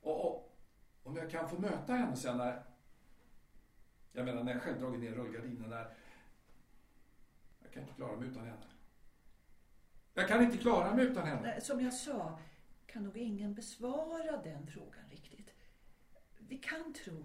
Och, 0.01 0.25
och 0.27 0.57
om 1.03 1.17
jag 1.17 1.31
kan 1.31 1.49
få 1.49 1.59
möta 1.59 1.93
henne 1.93 2.17
sen 2.17 2.37
när... 2.37 2.63
Jag 4.13 4.25
menar 4.25 4.45
när 4.45 4.53
jag 4.53 4.63
själv 4.63 4.81
dragit 4.81 5.01
ner 5.01 5.13
rullgardinen 5.13 5.71
där. 5.71 5.95
Jag 7.63 7.73
kan 7.73 7.83
inte 7.83 7.95
klara 7.95 8.17
mig 8.17 8.29
utan 8.29 8.45
henne. 8.45 8.67
Jag 10.19 10.29
kan 10.29 10.43
inte 10.43 10.59
klara 10.59 10.95
mig 10.95 11.05
utan 11.05 11.27
henne. 11.27 11.43
Nej, 11.43 11.61
Som 11.61 11.81
jag 11.81 11.93
sa 11.93 12.39
kan 12.87 13.05
nog 13.05 13.17
ingen 13.17 13.55
besvara 13.55 14.43
den 14.43 14.67
frågan 14.67 15.05
riktigt. 15.11 15.51
Vi 16.39 16.59
kan 16.59 16.93
tro. 16.93 17.25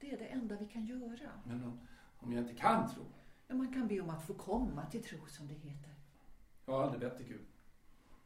Det 0.00 0.10
är 0.10 0.18
det 0.18 0.24
enda 0.24 0.56
vi 0.56 0.66
kan 0.66 0.84
göra. 0.84 1.30
Men 1.44 1.64
om, 1.64 1.80
om 2.18 2.32
jag 2.32 2.42
inte 2.42 2.54
kan 2.54 2.90
tro. 2.90 3.02
Men 3.46 3.58
man 3.58 3.72
kan 3.72 3.88
be 3.88 4.00
om 4.00 4.10
att 4.10 4.26
få 4.26 4.34
komma 4.34 4.86
till 4.86 5.04
tro 5.04 5.26
som 5.26 5.48
det 5.48 5.54
heter. 5.54 5.94
Jag 6.66 6.74
har 6.74 6.82
aldrig 6.82 7.00
bett 7.00 7.16
till 7.16 7.26
Gud. 7.26 7.46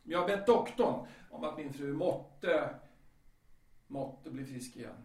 Jag 0.02 0.20
har 0.20 0.26
bett 0.26 0.46
doktorn 0.46 1.06
om 1.30 1.44
att 1.44 1.56
min 1.56 1.72
fru 1.72 1.92
måtte, 1.92 2.74
måtte 3.86 4.30
bli 4.30 4.44
frisk 4.44 4.76
igen. 4.76 5.04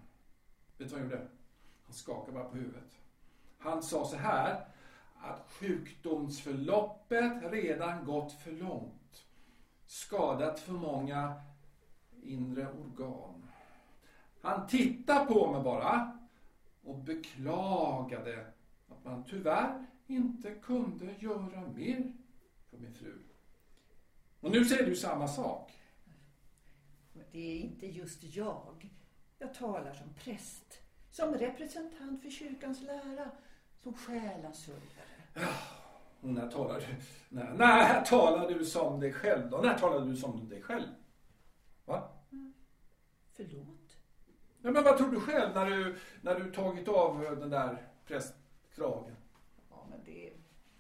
Vet 0.78 0.90
du 0.90 0.96
vad 0.96 1.02
han 1.02 1.10
gjorde? 1.10 1.28
Han 1.84 1.94
skakade 1.94 2.32
bara 2.32 2.50
på 2.50 2.56
huvudet. 2.56 3.00
Han 3.58 3.84
sa 3.84 4.06
så 4.06 4.16
här 4.16 4.68
att 5.24 5.52
sjukdomsförloppet 5.52 7.52
redan 7.52 8.06
gått 8.06 8.32
för 8.32 8.52
långt. 8.52 9.26
Skadat 9.86 10.60
för 10.60 10.74
många 10.74 11.42
inre 12.24 12.68
organ. 12.68 13.48
Han 14.42 14.68
tittade 14.68 15.26
på 15.26 15.52
mig 15.52 15.64
bara 15.64 16.20
och 16.84 16.98
beklagade 16.98 18.46
att 18.90 19.04
man 19.04 19.24
tyvärr 19.24 19.86
inte 20.08 20.56
kunde 20.56 21.16
göra 21.20 21.68
mer 21.76 22.14
för 22.70 22.78
min 22.78 22.94
fru. 22.94 23.20
Och 24.40 24.52
nu 24.52 24.66
säger 24.66 24.86
du 24.86 24.96
samma 24.96 25.28
sak. 25.28 25.72
Det 27.32 27.40
är 27.40 27.60
inte 27.60 27.88
just 27.88 28.24
jag. 28.24 28.90
Jag 29.38 29.54
talar 29.54 29.94
som 29.94 30.14
präst. 30.14 30.80
Som 31.12 31.34
representant 31.34 32.22
för 32.22 32.30
kyrkans 32.30 32.82
lära. 32.82 33.32
Som 33.84 33.94
själasörjare. 33.94 35.13
När 36.22 36.52
talar 36.52 36.80
du, 36.80 36.86
när, 37.30 37.54
när 37.54 38.02
talar 38.06 38.48
du 38.48 38.66
som 38.66 39.00
dig 39.00 39.14
själv 39.14 39.50
då? 39.50 39.58
När 39.58 39.78
talar 39.78 40.06
du 40.06 40.16
som 40.16 40.50
dig 40.50 40.62
själv? 40.62 40.88
Va? 41.86 42.10
Förlåt? 43.34 43.98
Ja, 44.62 44.72
men 44.72 44.84
vad 44.84 44.98
tror 44.98 45.12
du 45.12 45.20
själv 45.20 45.56
när 45.56 45.66
du, 45.66 46.00
när 46.22 46.40
du 46.40 46.52
tagit 46.52 46.88
av 46.88 47.22
den 47.40 47.50
där 47.50 47.88
prästkragen? 48.06 49.16
Ja, 49.70 49.88
men 49.90 50.04
det 50.06 50.28
är, 50.28 50.34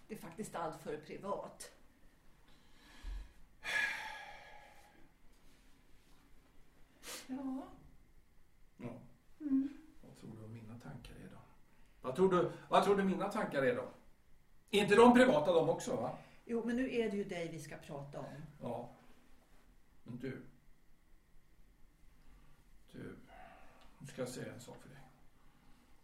det 0.07 0.13
är 0.13 0.17
faktiskt 0.17 0.55
allt 0.55 0.81
för 0.81 0.97
privat. 0.97 1.71
Ja. 7.27 7.67
Ja. 8.77 8.89
Mm. 9.39 9.69
Vad 10.01 10.17
tror 10.17 10.35
du 10.37 10.43
om 10.45 10.53
mina 10.53 10.79
tankar 10.79 11.13
är 11.13 11.29
då? 11.31 11.41
Vad 12.01 12.15
tror 12.15 12.31
du, 12.31 12.51
vad 12.69 12.83
tror 12.83 12.95
du 12.95 13.03
mina 13.03 13.29
tankar 13.29 13.63
är 13.63 13.75
då? 13.75 13.87
Är 14.73 14.77
inte 14.81 14.95
de 14.95 15.13
privata 15.13 15.53
de 15.53 15.69
också 15.69 15.95
va? 15.95 16.17
Jo, 16.45 16.63
men 16.65 16.75
nu 16.75 16.95
är 16.95 17.09
det 17.09 17.17
ju 17.17 17.23
dig 17.23 17.49
vi 17.51 17.59
ska 17.59 17.77
prata 17.77 18.19
om. 18.19 18.25
Ja. 18.61 18.89
Men 20.03 20.17
du. 20.17 20.41
Du. 22.91 23.15
Nu 23.99 24.07
ska 24.07 24.21
jag 24.21 24.29
säga 24.29 24.53
en 24.53 24.61
sak 24.61 24.77
för 24.81 24.89
dig. 24.89 24.97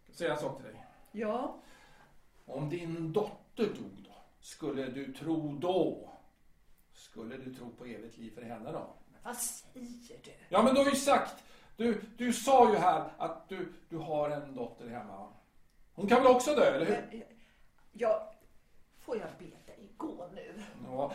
Jag 0.06 0.16
ska 0.16 0.24
säga 0.24 0.34
en 0.34 0.40
sak 0.40 0.58
till 0.58 0.66
dig. 0.66 0.86
Ja, 1.12 1.62
Om 2.46 2.70
din 2.70 3.14
dotter 3.14 3.66
dog 3.66 4.04
då, 4.06 4.16
skulle 4.40 4.86
du 4.86 5.14
tro 5.14 5.58
då? 5.60 6.10
Skulle 6.94 7.38
du 7.38 7.56
tro 7.56 7.70
på 7.72 7.86
evigt 7.86 8.18
liv 8.18 8.32
för 8.36 8.42
henne 8.42 8.72
då? 8.72 8.96
men 9.12 9.22
vad 9.24 9.38
säger 9.38 10.22
du? 10.24 10.32
Ja, 10.50 10.64
men 10.64 10.74
du 10.74 10.80
har 10.80 10.90
ju 10.90 10.96
sagt, 10.96 11.44
du, 11.78 12.02
du 12.18 12.34
sa 12.34 12.72
ju 12.72 12.78
här 12.78 13.10
att 13.18 13.50
du, 13.50 13.74
du 13.90 13.98
har 13.98 14.30
en 14.30 14.56
dotter 14.56 14.88
hemma. 14.88 15.34
Hon 15.94 16.08
kan 16.08 16.24
väl 16.24 16.32
också 16.36 16.56
dö, 16.56 16.76
eller 16.76 16.86
hur? 16.86 17.26
Ja, 17.92 18.34
får 19.10 19.18
jag 19.18 19.30
be 19.40 19.46
dig 19.66 19.90
gå 19.98 20.30
nu? 20.34 20.64
Ja. 20.86 21.14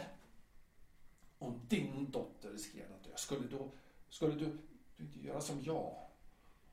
Om 1.38 1.60
din 1.68 2.10
dotter 2.10 2.50
riskerar 2.50 2.94
att 2.94 3.04
dö, 3.04 3.10
skulle, 3.16 3.48
då, 3.48 3.70
skulle, 4.08 4.34
du, 4.34 4.58
Du 4.96 5.04
inte 5.04 5.18
göra 5.18 5.40
som 5.40 5.62
jag. 5.62 5.94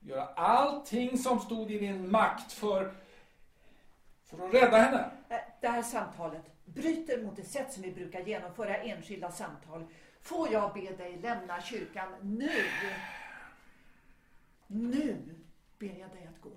Göra 0.00 0.26
allting 0.26 1.18
som 1.18 1.40
stod 1.40 1.70
i 1.70 1.78
din 1.78 2.10
makt 2.10 2.52
för, 2.52 2.94
för 4.24 4.46
att 4.46 4.54
rädda 4.54 4.76
henne. 4.76 5.10
Äh, 5.28 5.36
Det 5.60 5.68
här 5.68 5.82
samtalet 5.82 6.42
bryter 6.64 7.22
mot 7.22 7.36
det 7.36 7.44
sätt 7.44 7.72
som 7.72 7.82
vi 7.82 7.92
brukar 7.92 8.20
genomföra 8.20 8.76
enskilda 8.76 9.30
samtal. 9.32 9.86
Får 10.20 10.52
jag 10.52 10.74
be 10.74 10.96
dig 10.96 11.16
lämna 11.16 11.62
kyrkan 11.62 12.14
nu? 12.22 12.50
Nu 14.66 15.34
ber 15.78 15.86
jag 15.98 16.10
dig 16.10 16.28
att 16.34 16.40
gå. 16.40 16.50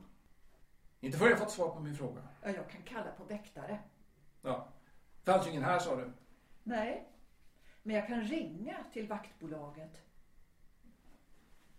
Inte 1.00 1.18
förrän 1.18 1.32
jag 1.32 1.40
fått 1.40 1.52
svar 1.52 1.70
på 1.70 1.80
min 1.80 1.96
fråga. 1.96 2.22
Ja, 2.42 2.50
jag 2.50 2.70
kan 2.70 2.82
kalla 2.82 3.12
på 3.12 3.24
väktare. 3.24 3.80
Ja. 4.46 4.68
Fanns 5.24 5.48
ju 5.48 5.50
ingen 5.50 5.64
här 5.64 5.80
sa 5.80 5.96
du. 5.96 6.12
Nej, 6.64 7.08
men 7.84 7.96
jag 7.96 8.08
kan 8.08 8.22
ringa 8.24 8.84
till 8.94 9.08
vaktbolaget. 9.08 10.02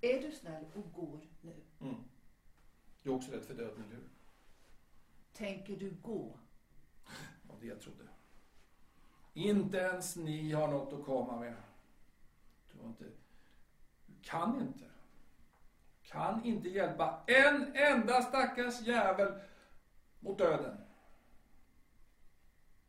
Är 0.00 0.20
du 0.20 0.32
snäll 0.32 0.64
och 0.74 0.92
går 0.92 1.20
nu? 1.40 1.54
Mm. 1.80 2.04
Du 3.02 3.10
är 3.10 3.14
också 3.14 3.32
rädd 3.32 3.44
för 3.44 3.54
döden, 3.54 3.84
eller 3.84 3.94
hur? 3.94 4.08
Tänker 5.32 5.76
du 5.76 5.90
gå? 6.02 6.38
Ja, 7.48 7.54
det 7.60 7.66
jag 7.66 7.80
trodde. 7.80 8.02
Inte 9.34 9.76
ens 9.76 10.16
ni 10.16 10.52
har 10.52 10.68
något 10.68 10.92
att 10.92 11.04
komma 11.04 11.40
med. 11.40 11.54
Du 12.72 12.80
har 12.80 12.88
inte... 12.88 13.04
Du 14.06 14.14
kan 14.22 14.60
inte. 14.60 14.84
Kan 16.02 16.44
inte 16.44 16.68
hjälpa 16.68 17.22
en 17.26 17.76
enda 17.76 18.22
stackars 18.22 18.80
jävel 18.80 19.40
mot 20.20 20.38
döden. 20.38 20.85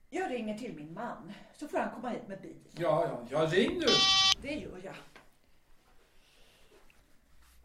Jag 0.10 0.32
ringer 0.32 0.58
till 0.58 0.74
min 0.76 0.94
man, 0.94 1.34
så 1.54 1.68
får 1.68 1.78
han 1.78 1.92
komma 1.92 2.10
hit 2.10 2.28
med 2.28 2.42
bil. 2.42 2.58
Ja, 2.72 3.06
ja, 3.06 3.28
ja, 3.30 3.46
ring 3.52 3.80
nu. 3.80 3.86
Det 4.42 4.54
gör 4.54 4.82
jag. 4.84 4.96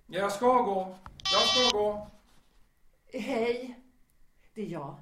Jag 0.06 0.32
ska 0.32 0.62
gå. 0.62 0.98
Jag 1.32 1.42
ska 1.42 1.78
gå. 1.78 2.10
Hej, 3.12 3.80
det 4.54 4.62
är 4.62 4.66
jag. 4.66 5.00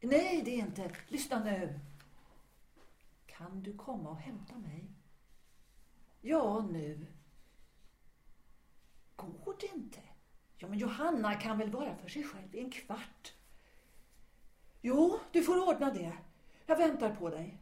Nej, 0.00 0.42
det 0.44 0.50
är 0.50 0.58
inte. 0.58 0.90
Lyssna 1.08 1.44
nu. 1.44 1.80
Kan 3.26 3.62
du 3.62 3.76
komma 3.76 4.10
och 4.10 4.18
hämta 4.18 4.54
mig? 4.54 4.84
Ja, 6.20 6.60
nu. 6.70 7.06
Går 9.16 9.56
det 9.60 9.66
inte? 9.66 10.00
Ja, 10.56 10.68
men 10.68 10.78
Johanna 10.78 11.34
kan 11.34 11.58
väl 11.58 11.70
vara 11.70 11.96
för 11.96 12.08
sig 12.08 12.24
själv 12.24 12.54
i 12.54 12.60
en 12.60 12.70
kvart? 12.70 13.32
Jo, 14.80 15.18
du 15.32 15.42
får 15.42 15.68
ordna 15.68 15.90
det. 15.90 16.12
Jag 16.68 16.76
väntar 16.76 17.14
på 17.14 17.30
dig. 17.30 17.58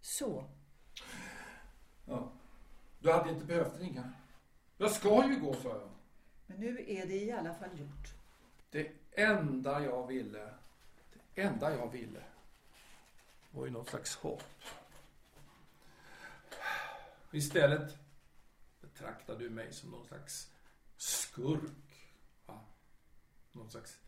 Så. 0.00 0.44
Ja. 2.04 2.32
Du 2.98 3.12
hade 3.12 3.30
inte 3.30 3.44
behövt 3.44 3.80
ringa. 3.80 4.12
Jag 4.76 4.90
ska 4.90 5.28
ju 5.28 5.40
gå, 5.40 5.54
sa 5.54 5.68
jag. 5.68 5.90
Men 6.46 6.60
nu 6.60 6.84
är 6.88 7.06
det 7.06 7.16
i 7.16 7.32
alla 7.32 7.54
fall 7.54 7.80
gjort. 7.80 8.14
Det 8.70 8.92
enda 9.12 9.84
jag 9.84 10.06
ville, 10.06 10.54
det 11.34 11.42
enda 11.42 11.76
jag 11.76 11.90
ville 11.90 12.22
var 13.50 13.66
ju 13.66 13.72
något 13.72 13.88
slags 13.88 14.16
hopp. 14.16 14.42
Istället 17.32 17.98
betraktar 18.80 19.38
du 19.38 19.50
mig 19.50 19.72
som 19.72 19.90
någon 19.90 20.06
slags 20.06 20.52
skurk. 20.96 22.10
Va? 22.46 22.60
Någon 23.52 23.70
slags 23.70 23.98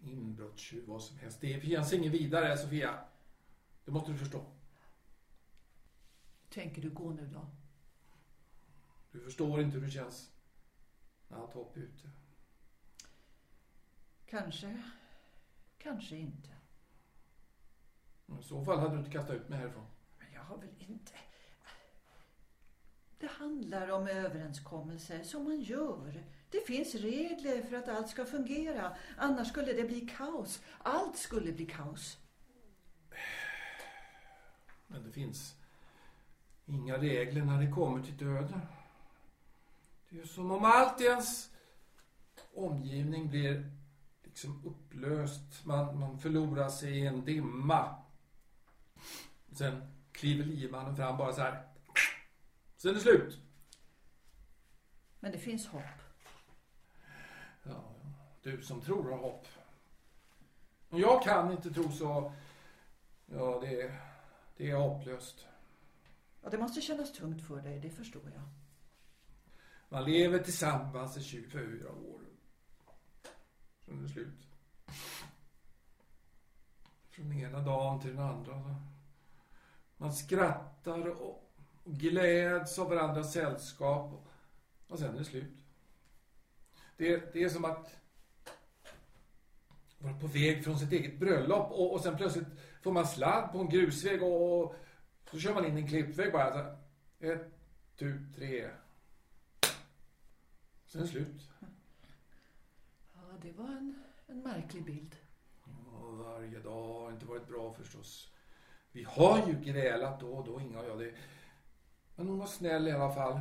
inbrottstjuv, 0.00 0.86
vad 0.86 1.02
som 1.02 1.18
helst. 1.18 1.40
Det 1.40 1.60
finns 1.60 1.92
inget 1.92 2.12
vidare, 2.12 2.58
Sofia. 2.58 3.04
Det 3.84 3.90
måste 3.90 4.12
du 4.12 4.18
förstå. 4.18 4.44
Tänker 6.48 6.82
du 6.82 6.90
gå 6.90 7.10
nu 7.10 7.26
då? 7.26 7.46
Du 9.10 9.20
förstår 9.20 9.60
inte 9.60 9.78
hur 9.78 9.84
det 9.84 9.90
känns 9.90 10.30
när 11.28 11.36
allt 11.38 11.54
hopp 11.54 11.76
är 11.76 11.80
ute. 11.80 12.10
Kanske, 14.26 14.82
kanske 15.78 16.16
inte. 16.16 16.48
I 18.40 18.42
så 18.42 18.64
fall 18.64 18.78
hade 18.78 18.94
du 18.94 18.98
inte 18.98 19.10
kastat 19.10 19.36
ut 19.36 19.48
mig 19.48 19.58
härifrån. 19.58 19.86
Men 20.18 20.32
jag 20.32 20.42
har 20.42 20.58
väl 20.58 20.74
inte... 20.78 21.12
Det 23.18 23.26
handlar 23.26 23.88
om 23.88 24.08
överenskommelser 24.08 25.22
som 25.22 25.44
man 25.44 25.60
gör. 25.60 26.24
Det 26.50 26.66
finns 26.66 26.94
regler 26.94 27.62
för 27.62 27.76
att 27.76 27.88
allt 27.88 28.08
ska 28.08 28.24
fungera. 28.24 28.96
Annars 29.16 29.48
skulle 29.48 29.72
det 29.72 29.84
bli 29.84 30.00
kaos. 30.00 30.62
Allt 30.78 31.16
skulle 31.16 31.52
bli 31.52 31.66
kaos. 31.66 32.18
Men 34.86 35.04
det 35.04 35.12
finns 35.12 35.54
inga 36.66 36.98
regler 36.98 37.44
när 37.44 37.62
det 37.62 37.72
kommer 37.72 38.02
till 38.02 38.16
döden. 38.16 38.60
Det 40.08 40.20
är 40.20 40.24
som 40.24 40.50
om 40.50 40.64
allt 40.64 41.00
i 41.00 41.04
ens 41.04 41.50
omgivning 42.54 43.28
blir 43.28 43.70
liksom 44.24 44.66
upplöst. 44.66 45.64
Man, 45.64 45.98
man 45.98 46.18
förlorar 46.18 46.68
sig 46.68 46.98
i 46.98 47.06
en 47.06 47.24
dimma. 47.24 47.94
Sen 49.52 49.94
kliver 50.12 50.44
liemannen 50.44 50.96
fram 50.96 51.16
bara 51.16 51.32
så 51.32 51.40
här. 51.40 51.66
Sen 52.76 52.90
är 52.90 52.94
det 52.94 53.00
slut. 53.00 53.38
Men 55.20 55.32
det 55.32 55.38
finns 55.38 55.66
hopp. 55.66 56.07
Ja, 57.68 57.94
du 58.42 58.62
som 58.62 58.80
tror 58.80 59.10
har 59.10 59.18
hopp. 59.18 59.46
Om 60.88 61.00
jag 61.00 61.22
kan 61.22 61.52
inte 61.52 61.70
tro 61.70 61.90
så... 61.92 62.32
Ja, 63.26 63.58
det 63.60 63.82
är, 63.82 64.00
det 64.56 64.70
är 64.70 64.76
hopplöst. 64.76 65.46
Ja, 66.42 66.50
det 66.50 66.58
måste 66.58 66.80
kännas 66.80 67.12
tungt 67.12 67.42
för 67.42 67.60
dig, 67.60 67.80
det 67.80 67.90
förstår 67.90 68.22
jag. 68.34 68.42
Man 69.88 70.04
lever 70.04 70.38
tillsammans 70.38 71.16
i 71.16 71.22
24 71.22 71.90
år. 71.90 72.20
Sen 73.84 73.98
är 73.98 74.02
det 74.02 74.08
slut. 74.08 74.48
Från 77.10 77.32
ena 77.32 77.60
dagen 77.60 78.00
till 78.00 78.10
den 78.10 78.24
andra. 78.24 78.76
Man 79.96 80.12
skrattar 80.12 81.08
och 81.08 81.48
och 81.88 81.94
gläds 81.94 82.78
av 82.78 82.88
varandras 82.88 83.32
sällskap. 83.32 84.26
Och 84.88 84.98
sen 84.98 85.14
är 85.14 85.18
det 85.18 85.24
slut. 85.24 85.64
Det, 86.98 87.32
det 87.32 87.42
är 87.42 87.48
som 87.48 87.64
att 87.64 87.96
vara 89.98 90.14
på 90.14 90.26
väg 90.26 90.64
från 90.64 90.78
sitt 90.78 90.92
eget 90.92 91.18
bröllop 91.18 91.70
och, 91.70 91.92
och 91.92 92.00
sen 92.00 92.16
plötsligt 92.16 92.48
får 92.82 92.92
man 92.92 93.06
sladd 93.06 93.52
på 93.52 93.58
en 93.58 93.68
grusväg 93.68 94.22
och, 94.22 94.62
och 94.62 94.74
så 95.30 95.38
kör 95.38 95.54
man 95.54 95.64
in 95.64 95.78
i 95.78 95.80
en 95.80 95.88
klippväg 95.88 96.32
bara. 96.32 96.52
Så, 96.52 96.76
ett, 97.18 97.46
tu, 97.96 98.32
tre. 98.36 98.70
Sen 100.86 101.00
är 101.00 101.04
det 101.04 101.10
slut. 101.10 101.50
Ja, 103.14 103.20
det 103.42 103.52
var 103.52 103.68
en, 103.68 104.02
en 104.26 104.42
märklig 104.42 104.84
bild. 104.84 105.16
Ja, 105.64 106.10
varje 106.10 106.58
dag 106.58 107.02
har 107.02 107.12
inte 107.12 107.26
varit 107.26 107.48
bra 107.48 107.72
förstås. 107.72 108.32
Vi 108.92 109.04
har 109.04 109.46
ju 109.48 109.72
grälat 109.72 110.20
då 110.20 110.32
och 110.32 110.46
då, 110.46 110.60
Inga 110.60 110.80
och 110.80 110.88
jag. 110.88 110.98
Det... 110.98 111.14
Men 112.16 112.28
hon 112.28 112.38
var 112.38 112.46
snäll 112.46 112.88
i 112.88 112.92
alla 112.92 113.14
fall. 113.14 113.40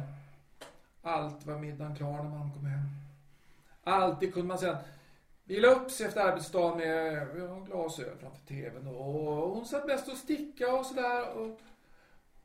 Allt 1.01 1.45
var 1.45 1.59
middagen 1.59 1.95
klar 1.95 2.23
när 2.23 2.29
man 2.29 2.53
kom 2.53 2.65
hem. 2.65 3.06
Alltid 3.87 4.33
kunde 4.33 4.47
man 4.47 4.57
sen 4.57 4.77
vila 5.43 5.67
upp 5.67 5.91
sig 5.91 6.07
efter 6.07 6.21
arbetsdagen 6.21 6.77
med 6.77 7.65
glasögon 7.65 8.19
framför 8.19 8.45
tvn. 8.45 8.87
Och 8.87 9.49
hon 9.55 9.65
satt 9.65 9.87
mest 9.87 10.07
och 10.07 10.17
sticka 10.17 10.73
och 10.73 10.85
sådär. 10.85 11.37
Och 11.37 11.59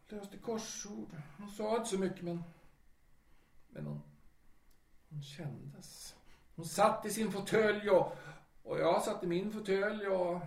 löste 0.09 0.39
korsord. 0.39 1.09
Hon 1.39 1.51
sa 1.51 1.77
inte 1.77 1.89
så 1.89 1.99
mycket 1.99 2.23
men... 2.23 2.45
Men 3.69 3.87
hon, 3.87 4.03
hon 5.09 5.23
kändes. 5.23 6.15
Hon 6.57 6.65
satt 6.65 7.07
i 7.07 7.11
sin 7.11 7.33
fåtölj 7.33 7.91
och, 7.91 8.17
och 8.63 8.81
jag 8.81 9.03
satt 9.03 9.25
i 9.25 9.27
min 9.27 9.53
fåtölj 9.53 10.07
och... 10.07 10.41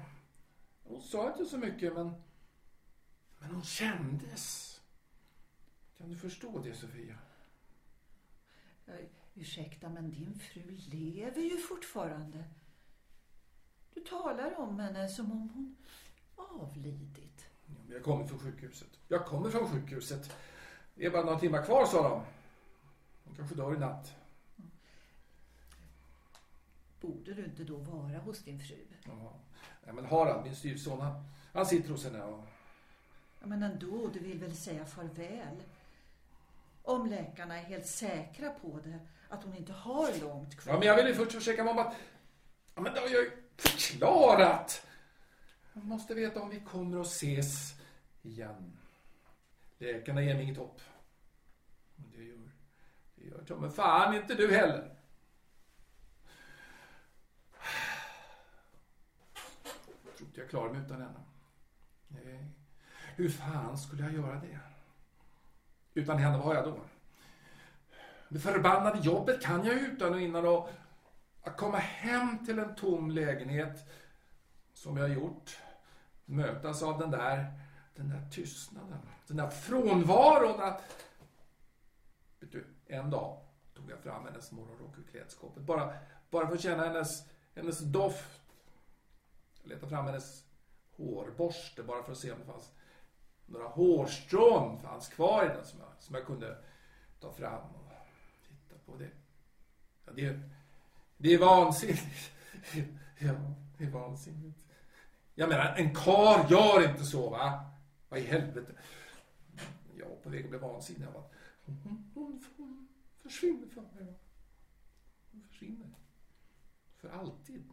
Hon 0.83 1.01
sa 1.01 1.31
inte 1.31 1.45
så 1.45 1.57
mycket 1.57 1.93
men... 1.93 2.13
Men 3.39 3.51
hon 3.51 3.63
kändes. 3.63 4.75
Kan 5.97 6.09
du 6.09 6.15
förstå 6.15 6.59
det, 6.59 6.73
Sofia? 6.73 7.15
Ursäkta, 9.35 9.89
men 9.89 10.11
din 10.11 10.39
fru 10.39 10.77
lever 10.77 11.41
ju 11.41 11.57
fortfarande. 11.57 12.43
Du 13.93 14.01
talar 14.01 14.59
om 14.59 14.79
henne 14.79 15.09
som 15.09 15.31
om 15.31 15.49
hon 15.49 15.75
avlidit. 16.35 17.45
Jag 17.89 18.03
kommer 18.03 18.27
från 18.27 18.39
sjukhuset. 18.39 18.99
Jag 19.07 19.25
kommer 19.25 19.49
från 19.49 19.69
sjukhuset. 19.69 20.31
Det 20.95 21.05
är 21.05 21.11
bara 21.11 21.25
några 21.25 21.39
timmar 21.39 21.65
kvar, 21.65 21.85
sa 21.85 22.09
de. 22.09 22.21
Hon 23.23 23.35
kanske 23.35 23.55
dör 23.55 23.75
i 23.75 23.79
natt. 23.79 24.15
Borde 27.01 27.33
du 27.33 27.45
inte 27.45 27.63
då 27.63 27.77
vara 27.77 28.17
hos 28.17 28.43
din 28.43 28.59
fru? 28.59 28.87
Ja. 29.05 29.33
Men 29.93 30.05
Harald, 30.05 30.43
min 30.43 30.55
styvson, 30.55 31.01
han, 31.01 31.23
han 31.53 31.65
sitter 31.65 31.89
hos 31.89 32.03
henne 32.03 32.23
och... 32.23 32.43
Ja, 33.39 33.47
men 33.47 33.63
ändå, 33.63 34.09
du 34.13 34.19
vill 34.19 34.39
väl 34.39 34.55
säga 34.55 34.85
farväl? 34.85 35.63
Om 36.85 37.05
läkarna 37.09 37.57
är 37.57 37.63
helt 37.63 37.85
säkra 37.87 38.49
på 38.49 38.79
det, 38.83 38.99
att 39.29 39.43
hon 39.43 39.55
inte 39.55 39.73
har 39.73 40.19
långt 40.21 40.57
kvar. 40.57 40.73
Ja, 40.73 40.79
men 40.79 40.87
jag 40.87 40.95
ville 40.95 41.15
först 41.15 41.31
försäkra 41.31 41.63
mig 41.63 41.71
om 41.71 41.79
att... 41.79 41.95
Ja, 42.75 42.81
men 42.81 42.93
det 42.93 42.99
har 42.99 43.07
jag 43.07 43.23
ju 43.23 43.31
förklarat! 43.57 44.87
Jag 45.73 45.83
måste 45.83 46.13
veta 46.13 46.41
om 46.41 46.49
vi 46.49 46.59
kommer 46.59 47.01
att 47.01 47.07
ses 47.07 47.73
igen. 48.21 48.77
Läkarna 49.77 50.21
ger 50.21 50.33
mig 50.33 50.43
inget 50.43 50.57
hopp. 50.57 50.81
Det 51.95 53.25
gör 53.25 53.45
ta 53.47 53.69
fan 53.69 54.15
inte 54.15 54.35
du 54.35 54.55
heller. 54.55 54.95
Jag 60.05 60.17
trodde 60.17 60.41
jag 60.41 60.49
klarade 60.49 60.73
mig 60.73 60.85
utan 60.85 61.01
henne. 61.01 61.23
Nej. 62.07 62.45
Hur 63.15 63.29
fan 63.29 63.77
skulle 63.77 64.03
jag 64.03 64.13
göra 64.13 64.39
det? 64.39 64.59
Utan 65.95 66.17
henne, 66.17 66.37
vad 66.37 66.45
har 66.45 66.55
jag 66.55 66.65
då? 66.65 66.79
Det 68.29 68.39
förbannade 68.39 68.99
jobbet 68.99 69.41
kan 69.41 69.65
jag 69.65 69.75
utan 69.75 70.13
och 70.13 70.21
innan 70.21 70.45
och 70.45 70.69
att 71.41 71.57
komma 71.57 71.77
hem 71.77 72.45
till 72.45 72.59
en 72.59 72.75
tom 72.75 73.11
lägenhet 73.11 73.89
som 74.73 74.97
jag 74.97 75.09
gjort 75.09 75.57
mötas 76.25 76.83
av 76.83 76.99
den 76.99 77.11
där, 77.11 77.53
den 77.95 78.09
där 78.09 78.29
tystnaden, 78.31 78.99
den 79.27 79.37
där 79.37 79.49
frånvaron 79.49 80.61
att... 80.61 80.81
Vet 82.39 82.51
du, 82.51 82.65
en 82.85 83.09
dag 83.09 83.39
tog 83.73 83.91
jag 83.91 83.99
fram 83.99 84.25
hennes 84.25 84.51
morgonrock 84.51 84.97
ur 84.97 85.11
klädskåpet 85.11 85.63
bara, 85.63 85.93
bara 86.29 86.47
för 86.47 86.55
att 86.55 86.61
känna 86.61 86.83
hennes, 86.83 87.23
hennes 87.55 87.79
doft. 87.79 88.41
Jag 89.61 89.69
letade 89.69 89.89
fram 89.89 90.05
hennes 90.05 90.43
hårborste 90.97 91.83
bara 91.83 92.03
för 92.03 92.11
att 92.11 92.17
se 92.17 92.31
om 92.31 92.39
det 92.39 92.45
fanns 92.45 92.71
några 93.45 93.67
hårstrån 93.67 94.79
fanns 94.79 95.07
kvar 95.07 95.45
i 95.45 95.47
den 95.47 95.65
som 95.65 95.79
jag, 95.79 95.89
som 95.99 96.15
jag 96.15 96.25
kunde 96.25 96.57
ta 97.19 97.31
fram 97.31 97.61
och 97.61 97.91
titta 98.47 98.75
på. 98.85 98.97
Det, 98.97 99.09
ja, 100.05 100.11
det, 100.15 100.39
det 101.17 101.33
är 101.33 101.39
vansinnigt. 101.39 102.31
Ja, 103.19 103.33
det 103.77 103.83
är 103.83 103.89
vansinnigt. 103.89 104.65
Jag 105.35 105.49
menar, 105.49 105.75
en 105.75 105.95
kar 105.95 106.49
gör 106.49 106.89
inte 106.89 107.03
så 107.03 107.29
va? 107.29 107.71
Vad 108.09 108.19
i 108.19 108.23
helvete. 108.23 108.75
Jag 109.97 110.09
var 110.09 110.15
på 110.15 110.29
väg 110.29 110.43
att 110.43 110.49
bli 110.49 110.59
vansinnig. 110.59 111.05
Jag 111.05 111.13
bara, 111.13 111.23
hon, 111.65 112.11
hon, 112.13 112.43
hon, 112.57 112.87
försvinner 113.17 113.67
från 113.67 113.83
mig. 113.83 114.19
Hon 115.31 115.43
försvinner. 115.47 115.89
För 116.97 117.09
alltid. 117.09 117.69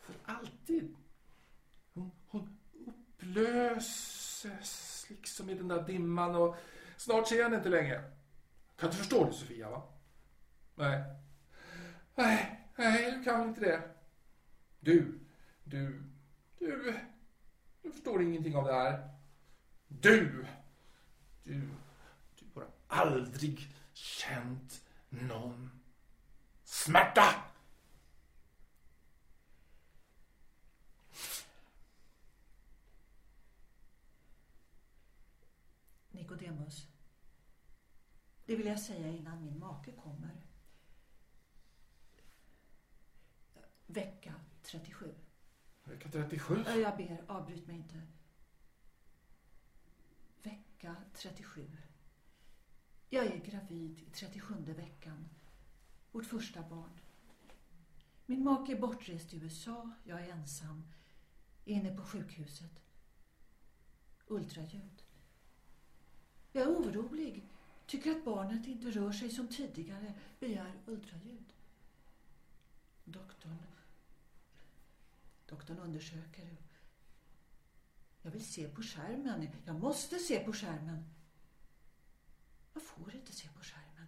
För 0.00 0.14
alltid. 0.24 0.96
Hon, 1.94 2.10
hon 2.28 2.58
liksom 5.08 5.50
i 5.50 5.54
den 5.54 5.68
där 5.68 5.82
dimman 5.82 6.34
och 6.34 6.56
snart 6.96 7.28
ser 7.28 7.36
jag 7.36 7.44
henne 7.44 7.56
inte 7.56 7.68
längre. 7.68 8.10
Kan 8.76 8.90
du 8.90 8.96
förstå 8.96 9.24
det 9.24 9.32
Sofia 9.32 9.70
va? 9.70 9.82
Nej. 10.74 11.04
Nej, 12.14 12.60
nej, 12.76 13.12
du 13.12 13.24
kan 13.24 13.40
väl 13.40 13.48
inte 13.48 13.60
det. 13.60 13.82
Du, 14.80 15.20
du, 15.64 16.02
du, 16.58 16.94
du 17.82 17.92
förstår 17.92 18.22
ingenting 18.22 18.56
av 18.56 18.64
det 18.64 18.72
här. 18.72 19.08
Du, 19.88 20.46
du, 21.44 21.68
du 22.38 22.46
har 22.54 22.66
aldrig 22.86 23.74
känt 23.92 24.84
någon 25.08 25.70
smärta. 26.64 27.49
Nikodemus. 36.40 36.86
Det 38.46 38.56
vill 38.56 38.66
jag 38.66 38.80
säga 38.80 39.08
innan 39.08 39.40
min 39.40 39.58
make 39.58 39.92
kommer. 39.92 40.46
Vecka 43.86 44.34
37. 44.62 45.14
Vecka 45.84 46.08
37. 46.08 46.64
Ja, 46.66 46.74
Jag 46.74 46.96
ber, 46.96 47.24
avbryt 47.26 47.66
mig 47.66 47.76
inte. 47.76 48.02
Vecka 50.42 50.96
37. 51.14 51.76
Jag 53.08 53.26
är 53.26 53.36
gravid 53.36 53.98
i 53.98 54.10
37 54.10 54.54
veckan. 54.54 55.28
Vårt 56.12 56.26
första 56.26 56.62
barn. 56.62 57.00
Min 58.26 58.44
make 58.44 58.72
är 58.72 58.80
bortrest 58.80 59.34
i 59.34 59.36
USA. 59.36 59.90
Jag 60.04 60.20
är 60.20 60.32
ensam. 60.32 60.92
Inne 61.64 61.96
på 61.96 62.02
sjukhuset. 62.02 62.82
Ultraljud. 64.26 65.09
Jag 66.52 66.62
är 66.62 66.68
orolig. 66.68 67.44
Tycker 67.86 68.10
att 68.10 68.24
barnet 68.24 68.66
inte 68.66 68.90
rör 68.90 69.12
sig 69.12 69.30
som 69.30 69.48
tidigare. 69.48 70.14
Begär 70.40 70.72
ultraljud. 70.86 71.52
Doktorn 73.04 73.56
Doktorn 75.46 75.78
undersöker. 75.78 76.56
Jag 78.22 78.30
vill 78.30 78.46
se 78.46 78.68
på 78.68 78.82
skärmen. 78.82 79.48
Jag 79.64 79.80
måste 79.80 80.18
se 80.18 80.40
på 80.44 80.52
skärmen. 80.52 81.04
Jag 82.74 82.82
får 82.82 83.14
inte 83.14 83.32
se 83.32 83.48
på 83.48 83.60
skärmen. 83.62 84.06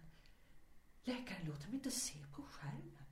Läkaren 1.03 1.45
låter 1.45 1.67
mig 1.67 1.73
inte 1.73 1.91
se 1.91 2.25
på 2.35 2.41
skärmen. 2.41 3.05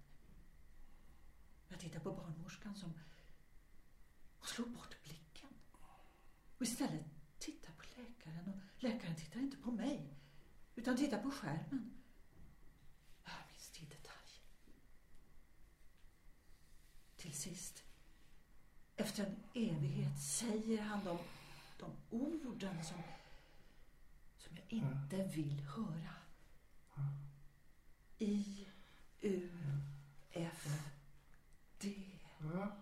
Jag 1.67 1.79
tittar 1.79 1.99
på 1.99 2.11
barnmorskan 2.11 2.75
som 2.75 2.93
och 4.39 4.47
slår 4.47 4.65
bort 4.65 5.03
blicken. 5.03 5.49
Och 6.57 6.61
istället 6.61 7.05
tittar 7.39 7.73
på 7.73 7.83
läkaren. 8.01 8.49
Och 8.49 8.70
läkaren 8.83 9.15
tittar 9.15 9.39
inte 9.39 9.57
på 9.57 9.71
mig. 9.71 10.17
Utan 10.75 10.97
tittar 10.97 11.21
på 11.23 11.31
skärmen. 11.31 11.91
Jag 13.23 13.33
minns 13.51 13.81
i 13.81 13.85
detalj. 13.85 14.41
Till 17.17 17.33
sist 17.33 17.83
efter 18.95 19.25
en 19.25 19.35
evighet 19.53 20.21
säger 20.21 20.81
han 20.81 21.03
de, 21.03 21.17
de 21.79 21.91
orden 22.09 22.83
som, 22.83 23.03
som 24.37 24.55
jag 24.55 24.65
inte 24.67 25.23
vill 25.23 25.59
höra. 25.59 26.15
I, 28.17 28.67
U, 29.21 29.49
F, 30.31 30.67
D. 31.79 31.95
Ja. 32.39 32.77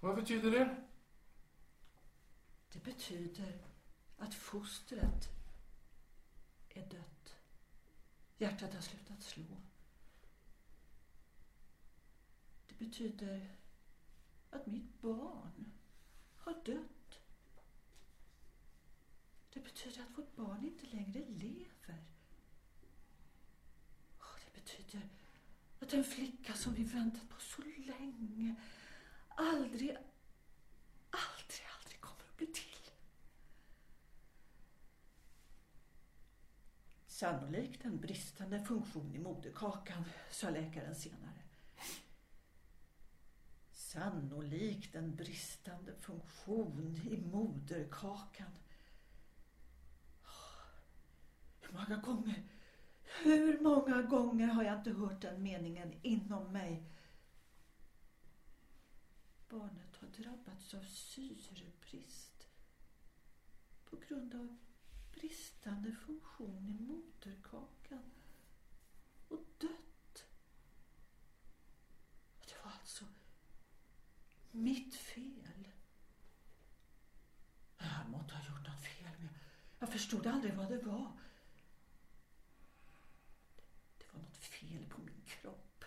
Vad 0.00 0.16
betyder 0.16 0.50
det? 0.50 0.76
Det 2.72 2.84
betyder 2.84 3.71
att 4.22 4.34
fostret 4.34 5.28
är 6.68 6.86
dött. 6.86 7.36
Hjärtat 8.36 8.74
har 8.74 8.80
slutat 8.80 9.22
slå. 9.22 9.44
Det 12.68 12.74
betyder 12.74 13.56
att 14.50 14.66
mitt 14.66 15.00
barn 15.00 15.72
har 16.36 16.54
dött. 16.64 17.20
Det 19.52 19.60
betyder 19.60 20.02
att 20.02 20.18
vårt 20.18 20.36
barn 20.36 20.64
inte 20.64 20.86
längre 20.86 21.24
lever. 21.28 22.04
Det 24.44 24.60
betyder 24.60 25.08
att 25.80 25.92
en 25.92 26.04
flicka 26.04 26.54
som 26.54 26.74
vi 26.74 26.84
väntat 26.84 27.28
på 27.28 27.40
så 27.40 27.62
länge 27.62 28.54
aldrig, 29.28 29.96
aldrig, 31.10 31.66
aldrig 31.80 32.00
kommer 32.00 32.24
att 32.30 32.36
bli 32.36 32.46
till. 32.46 32.71
Sannolikt 37.22 37.84
en 37.84 38.00
bristande 38.00 38.64
funktion 38.64 39.14
i 39.14 39.18
moderkakan, 39.18 40.04
sa 40.30 40.50
läkaren 40.50 40.94
senare. 40.94 41.42
Sannolikt 43.72 44.94
en 44.94 45.16
bristande 45.16 45.94
funktion 45.94 47.00
i 47.10 47.16
moderkakan. 47.16 48.50
Hur 51.60 51.72
många 51.72 51.96
gånger, 51.96 52.42
hur 53.22 53.60
många 53.60 54.02
gånger 54.02 54.46
har 54.46 54.62
jag 54.62 54.78
inte 54.78 54.90
hört 54.92 55.20
den 55.20 55.42
meningen 55.42 55.94
inom 56.02 56.52
mig? 56.52 56.82
Barnet 59.48 59.96
har 59.96 60.08
drabbats 60.08 60.74
av 60.74 60.82
syrebrist 60.82 62.48
på 63.90 63.96
grund 63.96 64.34
av 64.34 64.56
bristande 65.14 65.92
funktion 65.92 66.68
i 66.68 66.82
moderkakan 66.82 68.10
och 69.28 69.44
dött. 69.58 70.24
Det 72.46 72.54
var 72.64 72.72
alltså 72.72 73.04
mitt 74.50 74.94
fel. 74.94 75.68
Jag 77.78 78.08
måtte 78.10 78.34
ha 78.34 78.44
gjort 78.48 78.66
något 78.68 78.84
fel, 78.84 79.12
men 79.18 79.28
jag 79.78 79.92
förstod 79.92 80.26
aldrig 80.26 80.54
vad 80.54 80.68
det 80.68 80.78
var. 80.82 81.12
Det 83.98 84.04
var 84.12 84.20
något 84.22 84.36
fel 84.36 84.86
på 84.88 85.00
min 85.00 85.22
kropp. 85.26 85.84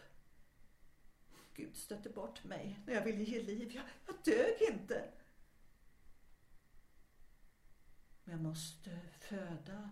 Gud 1.54 1.78
stötte 1.78 2.10
bort 2.10 2.44
mig 2.44 2.80
när 2.86 2.94
jag 2.94 3.04
ville 3.04 3.24
ge 3.24 3.42
liv. 3.42 3.72
Jag, 3.76 3.86
jag 4.06 4.16
dög 4.24 4.62
inte. 4.72 5.12
Men 8.24 8.25
jag 8.36 8.42
måste 8.42 9.00
föda 9.20 9.90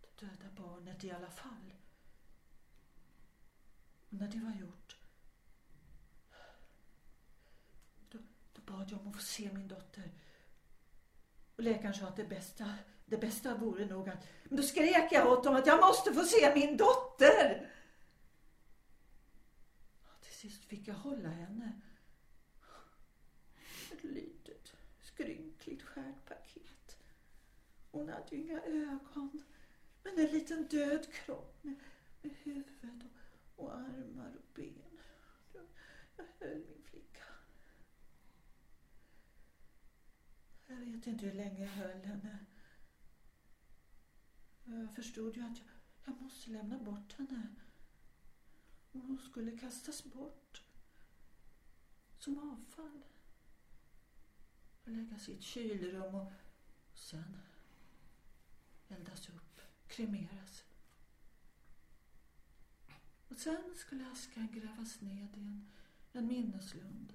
det 0.00 0.26
döda 0.26 0.50
barnet 0.56 1.04
i 1.04 1.10
alla 1.10 1.30
fall. 1.30 1.74
Och 4.08 4.12
när 4.12 4.28
det 4.28 4.38
var 4.38 4.54
gjort 4.54 4.96
då 8.52 8.62
bad 8.72 8.90
jag 8.90 9.00
om 9.00 9.08
att 9.08 9.16
få 9.16 9.22
se 9.22 9.52
min 9.52 9.68
dotter. 9.68 10.12
Och 11.56 11.62
läkaren 11.62 11.94
sa 11.94 12.06
att 12.06 12.16
det 12.16 12.24
bästa, 12.24 12.74
Det 13.06 13.18
bästa 13.18 13.56
vore 13.56 13.86
nog 13.86 14.08
att... 14.08 14.26
Men 14.44 14.56
då 14.56 14.62
skrek 14.62 15.12
jag 15.12 15.28
åt 15.32 15.44
dem 15.44 15.56
att 15.56 15.66
jag 15.66 15.80
måste 15.80 16.14
få 16.14 16.24
se 16.24 16.54
min 16.54 16.76
dotter. 16.76 17.70
Till 20.20 20.34
sist 20.34 20.64
fick 20.64 20.88
jag 20.88 20.94
hålla 20.94 21.28
henne. 21.28 21.80
Ett 23.92 24.04
litet, 24.04 24.72
skrynkligt 25.02 25.82
skärt 25.82 26.24
paket. 26.28 26.71
Hon 27.92 28.08
hade 28.08 28.36
ju 28.36 28.42
inga 28.42 28.60
ögon. 28.62 29.42
Men 30.02 30.18
en 30.18 30.32
liten 30.32 30.68
död 30.68 31.12
kropp 31.12 31.64
med, 31.64 31.74
med 32.22 32.32
huvud 32.42 33.08
och, 33.56 33.64
och 33.64 33.74
armar 33.76 34.36
och 34.36 34.54
ben. 34.54 34.98
Jag, 35.52 35.64
jag 36.16 36.24
höll 36.38 36.58
min 36.58 36.82
flicka. 36.82 37.22
Jag 40.66 40.76
vet 40.76 41.06
inte 41.06 41.26
hur 41.26 41.34
länge 41.34 41.60
jag 41.60 41.72
höll 41.72 42.04
henne. 42.04 42.38
Jag 44.64 44.94
förstod 44.94 45.36
ju 45.36 45.42
att 45.42 45.58
jag, 45.58 45.68
jag 46.04 46.22
måste 46.22 46.50
lämna 46.50 46.78
bort 46.78 47.12
henne. 47.12 47.46
Hon 48.92 49.18
skulle 49.18 49.58
kastas 49.58 50.04
bort. 50.04 50.62
Som 52.18 52.50
avfall. 52.50 53.02
Och 54.84 54.90
läggas 54.90 55.28
i 55.28 55.34
ett 55.34 55.42
kylrum 55.42 56.14
och 56.14 56.32
sen 56.94 57.38
eldas 58.92 59.28
upp, 59.28 59.60
kremeras. 59.86 60.64
Och 63.28 63.38
sen 63.38 63.74
skulle 63.76 64.10
askan 64.10 64.48
grävas 64.52 65.00
ned 65.00 65.36
i 65.36 65.40
en, 65.40 65.70
en 66.12 66.26
minneslund. 66.26 67.12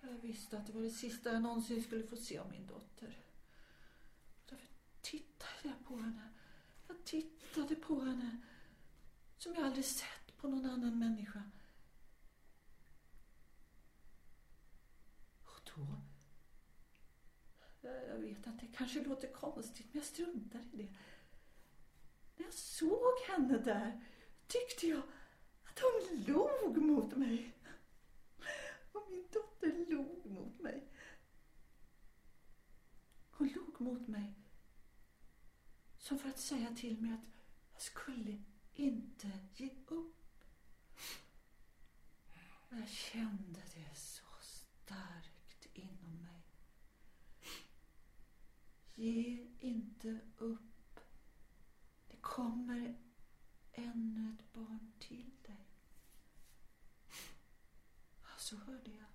Jag 0.00 0.18
visste 0.18 0.58
att 0.58 0.66
det 0.66 0.72
var 0.72 0.82
det 0.82 0.90
sista 0.90 1.32
jag 1.32 1.42
någonsin 1.42 1.82
skulle 1.82 2.06
få 2.06 2.16
se 2.16 2.38
av 2.38 2.50
min 2.50 2.66
dotter. 2.66 3.18
Därför 4.48 4.68
tittade 5.00 5.62
jag 5.62 5.84
på 5.84 5.96
henne. 5.96 6.28
Jag 6.88 7.04
tittade 7.04 7.74
på 7.74 8.00
henne 8.00 8.40
som 9.38 9.54
jag 9.54 9.64
aldrig 9.64 9.84
sett 9.84 10.36
på 10.36 10.48
någon 10.48 10.66
annan 10.66 10.98
människa. 10.98 11.42
Och 15.44 15.60
då... 15.74 16.07
Jag 18.08 18.18
vet 18.18 18.46
att 18.46 18.60
det 18.60 18.66
kanske 18.66 19.04
låter 19.04 19.32
konstigt, 19.32 19.86
men 19.92 20.02
jag 20.02 20.04
struntar 20.04 20.60
i 20.72 20.76
det. 20.76 20.88
När 22.36 22.44
jag 22.44 22.54
såg 22.54 23.20
henne 23.28 23.58
där 23.58 24.00
tyckte 24.46 24.86
jag 24.86 25.02
att 25.64 25.78
hon 25.80 26.24
log 26.24 26.76
mot 26.76 27.16
mig. 27.16 27.52
Och 28.92 29.10
min 29.10 29.26
dotter 29.32 29.90
log 29.90 30.26
mot 30.26 30.60
mig. 30.60 30.88
Hon 33.30 33.48
log 33.48 33.80
mot 33.80 34.08
mig 34.08 34.34
som 36.08 36.18
för 36.18 36.28
att 36.28 36.38
säga 36.38 36.74
till 36.74 37.00
mig 37.00 37.12
att 37.12 37.24
jag 37.72 37.82
skulle 37.82 38.42
inte 38.74 39.30
ge 39.56 39.70
upp. 39.86 40.14
Och 42.70 42.76
jag 42.76 42.88
kände 42.88 43.60
det 43.74 43.94
så 43.94 44.24
starkt 44.40 45.66
inom 45.74 46.22
mig. 46.22 46.42
Ge 48.98 49.46
inte 49.60 50.20
upp. 50.36 51.00
Det 52.08 52.16
kommer 52.20 52.98
ännu 53.72 54.34
ett 54.34 54.52
barn 54.52 54.92
till 54.98 55.30
dig. 55.46 55.66
Så 58.38 58.56
hörde 58.56 58.90
jag. 58.90 59.06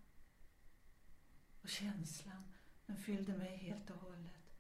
Och 1.62 1.70
känslan, 1.70 2.44
den 2.86 2.98
fyllde 2.98 3.38
mig 3.38 3.58
helt 3.58 3.90
och 3.90 3.98
hållet. 3.98 4.54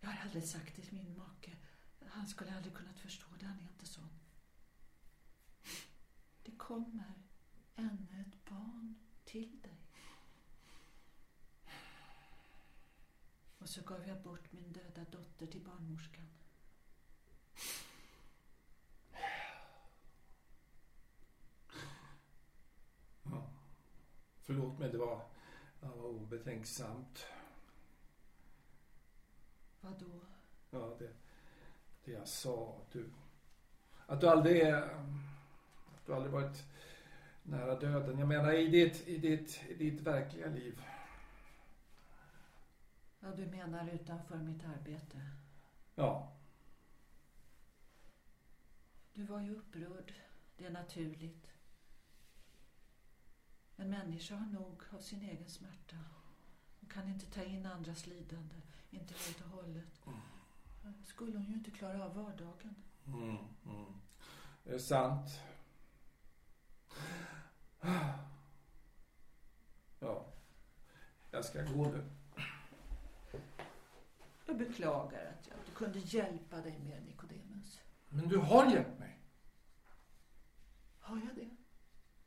Jag 0.00 0.08
har 0.08 0.22
aldrig 0.24 0.44
sagt 0.44 0.74
till 0.74 0.94
min 0.94 1.18
make. 1.18 1.56
Han 2.00 2.26
skulle 2.26 2.56
aldrig 2.56 2.74
kunnat 2.74 2.98
förstå 2.98 3.26
det. 3.40 3.46
Han 3.46 3.58
är 3.58 3.68
inte 3.72 3.86
sån. 3.86 4.10
Det 6.42 6.56
kom 6.56 7.02
ännu 7.78 8.20
ett 8.20 8.44
barn 8.44 8.94
till 9.24 9.60
dig. 9.60 9.78
Och 13.68 13.74
så 13.74 13.82
gav 13.82 14.08
jag 14.08 14.18
bort 14.18 14.52
min 14.52 14.72
döda 14.72 15.10
dotter 15.10 15.46
till 15.46 15.60
barnmorskan. 15.60 16.28
Ja. 23.22 23.50
Förlåt 24.40 24.78
mig, 24.78 24.90
det 24.90 24.98
var, 24.98 25.22
det 25.80 25.86
var 25.86 26.04
obetänksamt. 26.04 27.26
Vad 29.80 29.98
då? 29.98 30.20
Ja, 30.70 30.96
det, 30.98 31.10
det 32.04 32.12
jag 32.12 32.28
sa. 32.28 32.80
Du, 32.92 33.10
att 34.06 34.20
du 34.20 34.28
aldrig. 34.28 34.70
Att 34.70 36.06
du 36.06 36.14
aldrig 36.14 36.32
varit 36.32 36.64
nära 37.42 37.80
döden. 37.80 38.18
Jag 38.18 38.28
menar 38.28 38.52
i 38.52 38.66
ditt, 38.66 39.08
i 39.08 39.18
ditt, 39.18 39.60
i 39.68 39.74
ditt 39.74 40.00
verkliga 40.00 40.46
liv. 40.46 40.82
Ja, 43.20 43.28
du 43.36 43.46
menar 43.46 43.88
utanför 43.88 44.38
mitt 44.38 44.64
arbete? 44.64 45.30
Ja. 45.94 46.32
Du 49.12 49.24
var 49.24 49.40
ju 49.40 49.54
upprörd. 49.54 50.14
Det 50.56 50.66
är 50.66 50.70
naturligt. 50.70 51.46
En 53.76 53.90
människa 53.90 54.36
har 54.36 54.46
nog 54.46 54.82
av 54.90 54.98
sin 54.98 55.22
egen 55.22 55.48
smärta. 55.50 55.96
Hon 56.80 56.88
kan 56.90 57.08
inte 57.08 57.26
ta 57.26 57.42
in 57.42 57.66
andras 57.66 58.06
lidande. 58.06 58.54
Inte 58.90 59.14
helt 59.14 59.40
och 59.40 59.50
hållet. 59.50 60.00
Skulle 61.04 61.36
hon 61.36 61.46
ju 61.46 61.54
inte 61.54 61.70
klara 61.70 62.04
av 62.04 62.14
vardagen. 62.14 62.74
Mm, 63.06 63.36
mm. 63.66 64.00
Det 64.64 64.74
är 64.74 64.78
sant. 64.78 65.40
Ja. 70.00 70.26
Jag 71.30 71.44
ska 71.44 71.62
gå 71.62 71.84
nu. 71.84 72.04
Jag 74.48 74.56
beklagar 74.56 75.26
att 75.26 75.48
jag 75.48 75.58
inte 75.58 75.70
kunde 75.70 75.98
hjälpa 75.98 76.56
dig 76.56 76.78
mer, 76.78 77.00
Nikodemus. 77.00 77.80
Men 78.08 78.28
du 78.28 78.38
har 78.38 78.72
hjälpt 78.72 78.98
mig. 78.98 79.20
Har 81.00 81.16
jag 81.16 81.34
det? 81.34 81.48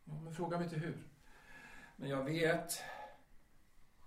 Ja, 0.04 0.14
men 0.22 0.34
fråga 0.34 0.58
mig 0.58 0.64
inte 0.66 0.80
hur. 0.80 1.08
Men 1.96 2.10
jag 2.10 2.24
vet. 2.24 2.82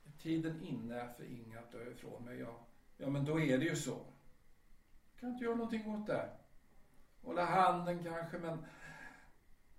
Är 0.04 0.18
tiden 0.22 0.62
inne 0.62 1.12
för 1.16 1.24
Inga 1.24 1.58
att 1.58 1.72
dö 1.72 1.90
ifrån 1.90 2.24
mig, 2.24 2.38
ja, 2.38 2.66
ja 2.96 3.10
men 3.10 3.24
då 3.24 3.40
är 3.40 3.58
det 3.58 3.64
ju 3.64 3.76
så. 3.76 4.06
Jag 5.12 5.20
kan 5.20 5.28
inte 5.28 5.44
göra 5.44 5.56
någonting 5.56 5.94
åt 5.94 6.06
det. 6.06 6.30
Hålla 7.22 7.44
handen 7.44 8.04
kanske, 8.04 8.38
men 8.38 8.64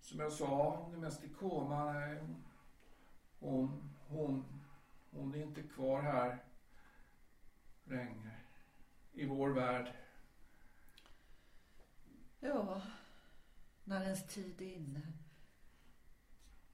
som 0.02 0.20
jag 0.20 0.32
sa, 0.32 0.76
hon 0.76 0.94
är 0.94 0.98
mest 0.98 1.24
i 1.24 1.30
koma. 1.30 1.94
Hon, 3.40 3.90
hon, 4.08 4.46
hon 5.12 5.36
är 5.36 5.44
inte 5.44 5.64
kvar 5.64 6.02
här 6.02 6.44
längre. 7.86 8.32
I 9.14 9.26
vår 9.26 9.50
värld. 9.50 9.94
Ja, 12.40 12.82
när 13.84 14.04
ens 14.04 14.28
tid 14.28 14.62
är 14.62 14.74
inne. 14.74 15.02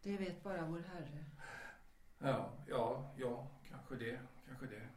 Det 0.02 0.18
vet 0.18 0.44
bara 0.44 0.66
vår 0.66 0.80
Herre. 0.80 1.26
Ja, 2.20 2.54
ja, 2.68 3.14
ja, 3.18 3.48
kanske 3.70 3.96
det, 3.96 4.20
kanske 4.48 4.66
det. 4.66 4.88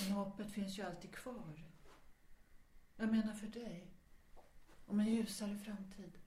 Men 0.00 0.12
hoppet 0.12 0.52
finns 0.52 0.78
ju 0.78 0.82
alltid 0.82 1.14
kvar. 1.14 1.64
Jag 2.96 3.10
menar 3.12 3.32
för 3.32 3.46
dig. 3.46 3.86
Om 4.86 5.00
en 5.00 5.06
ljusare 5.06 5.56
framtid. 5.58 6.18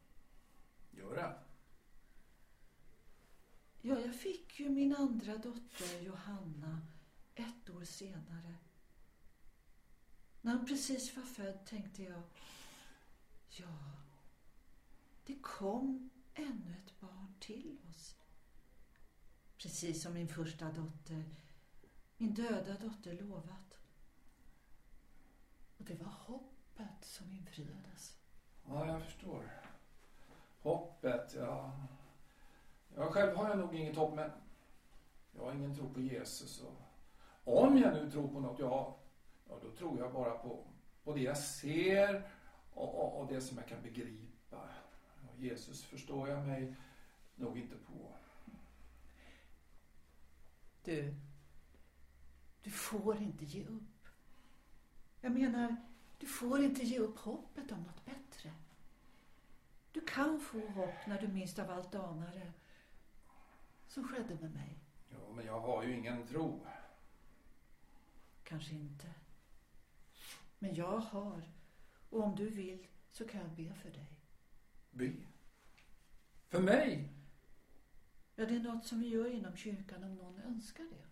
Gör 0.92 1.16
det? 1.16 1.34
Ja, 3.82 4.00
jag 4.00 4.16
fick 4.16 4.60
ju 4.60 4.70
min 4.70 4.96
andra 4.96 5.38
dotter 5.38 6.02
Johanna 6.02 6.82
ett 7.36 7.70
år 7.70 7.84
senare. 7.84 8.56
När 10.42 10.56
hon 10.56 10.66
precis 10.66 11.16
var 11.16 11.24
född 11.24 11.66
tänkte 11.66 12.04
jag, 12.04 12.22
ja, 13.50 13.78
det 15.26 15.40
kom 15.42 16.10
ännu 16.34 16.76
ett 16.86 17.00
barn 17.00 17.34
till 17.40 17.78
oss. 17.90 18.16
Precis 19.58 20.04
som 20.04 20.14
min 20.14 20.28
första 20.28 20.72
dotter, 20.72 21.24
min 22.18 22.34
döda 22.34 22.78
dotter 22.78 23.14
lovat. 23.14 23.80
Och 25.78 25.86
det 25.86 25.96
var 25.96 26.12
hoppet 26.12 27.06
som 27.06 27.32
infriades. 27.32 28.18
Ja, 28.68 28.88
jag 28.88 29.04
förstår. 29.04 29.62
Hoppet, 30.62 31.34
ja. 31.38 31.72
Jag 32.96 33.14
själv 33.14 33.36
har 33.36 33.50
jag 33.50 33.58
nog 33.58 33.76
inget 33.76 33.96
hopp, 33.96 34.16
men 34.16 34.32
jag 35.36 35.44
har 35.44 35.54
ingen 35.54 35.76
tro 35.76 35.94
på 35.94 36.02
Jesus. 36.02 36.62
Och 36.62 36.74
om 37.44 37.78
jag 37.78 37.94
nu 37.94 38.12
tror 38.12 38.28
på 38.28 38.40
något, 38.40 38.60
ja, 38.60 38.98
ja 39.50 39.60
då 39.62 39.72
tror 39.72 40.00
jag 40.00 40.14
bara 40.14 40.38
på, 40.38 40.64
på 41.04 41.14
det 41.14 41.22
jag 41.22 41.38
ser 41.38 42.30
och, 42.74 42.96
och, 42.96 43.20
och 43.20 43.28
det 43.28 43.42
som 43.42 43.58
jag 43.58 43.68
kan 43.68 43.82
begripa. 43.82 44.70
Jesus 45.38 45.84
förstår 45.84 46.30
jag 46.30 46.48
mig 46.48 46.76
nog 47.36 47.58
inte 47.58 47.76
på. 47.76 48.14
Du, 50.84 51.16
du 52.64 52.72
får 52.72 53.22
inte 53.22 53.46
ge 53.46 53.66
upp. 53.66 54.08
Jag 55.22 55.32
menar, 55.32 55.76
du 56.20 56.28
får 56.28 56.64
inte 56.64 56.84
ge 56.84 57.00
upp 57.00 57.18
hoppet 57.18 57.72
om 57.72 57.84
något 57.84 58.06
bättre. 58.06 58.52
Du 59.92 60.02
kan 60.02 60.40
få 60.40 60.60
hopp 60.60 61.08
när 61.08 61.22
du 61.22 61.28
minst 61.28 61.60
av 61.60 61.72
allt 61.72 61.96
anar 61.96 62.32
det. 62.32 62.52
Som 63.88 64.08
skedde 64.08 64.36
med 64.42 64.54
mig. 64.54 64.78
Ja, 65.10 65.34
men 65.36 65.46
jag 65.46 65.60
har 65.60 65.84
ju 65.84 65.98
ingen 65.98 66.28
tro. 66.28 66.60
Kanske 68.54 68.76
inte. 68.76 69.08
Men 70.60 70.76
jag 70.76 71.00
har. 71.00 71.42
Och 72.10 72.24
om 72.24 72.36
du 72.36 72.50
vill 72.50 72.88
så 73.12 73.28
kan 73.28 73.42
jag 73.42 73.50
be 73.50 73.74
för 73.74 73.90
dig. 73.90 74.20
Be? 74.92 75.14
För 76.48 76.62
mig? 76.62 77.14
Ja, 78.36 78.46
det 78.46 78.56
är 78.56 78.60
något 78.60 78.86
som 78.86 79.00
vi 79.00 79.08
gör 79.08 79.34
inom 79.34 79.56
kyrkan 79.56 80.04
om 80.04 80.16
någon 80.16 80.40
önskar 80.40 80.84
det. 80.84 81.06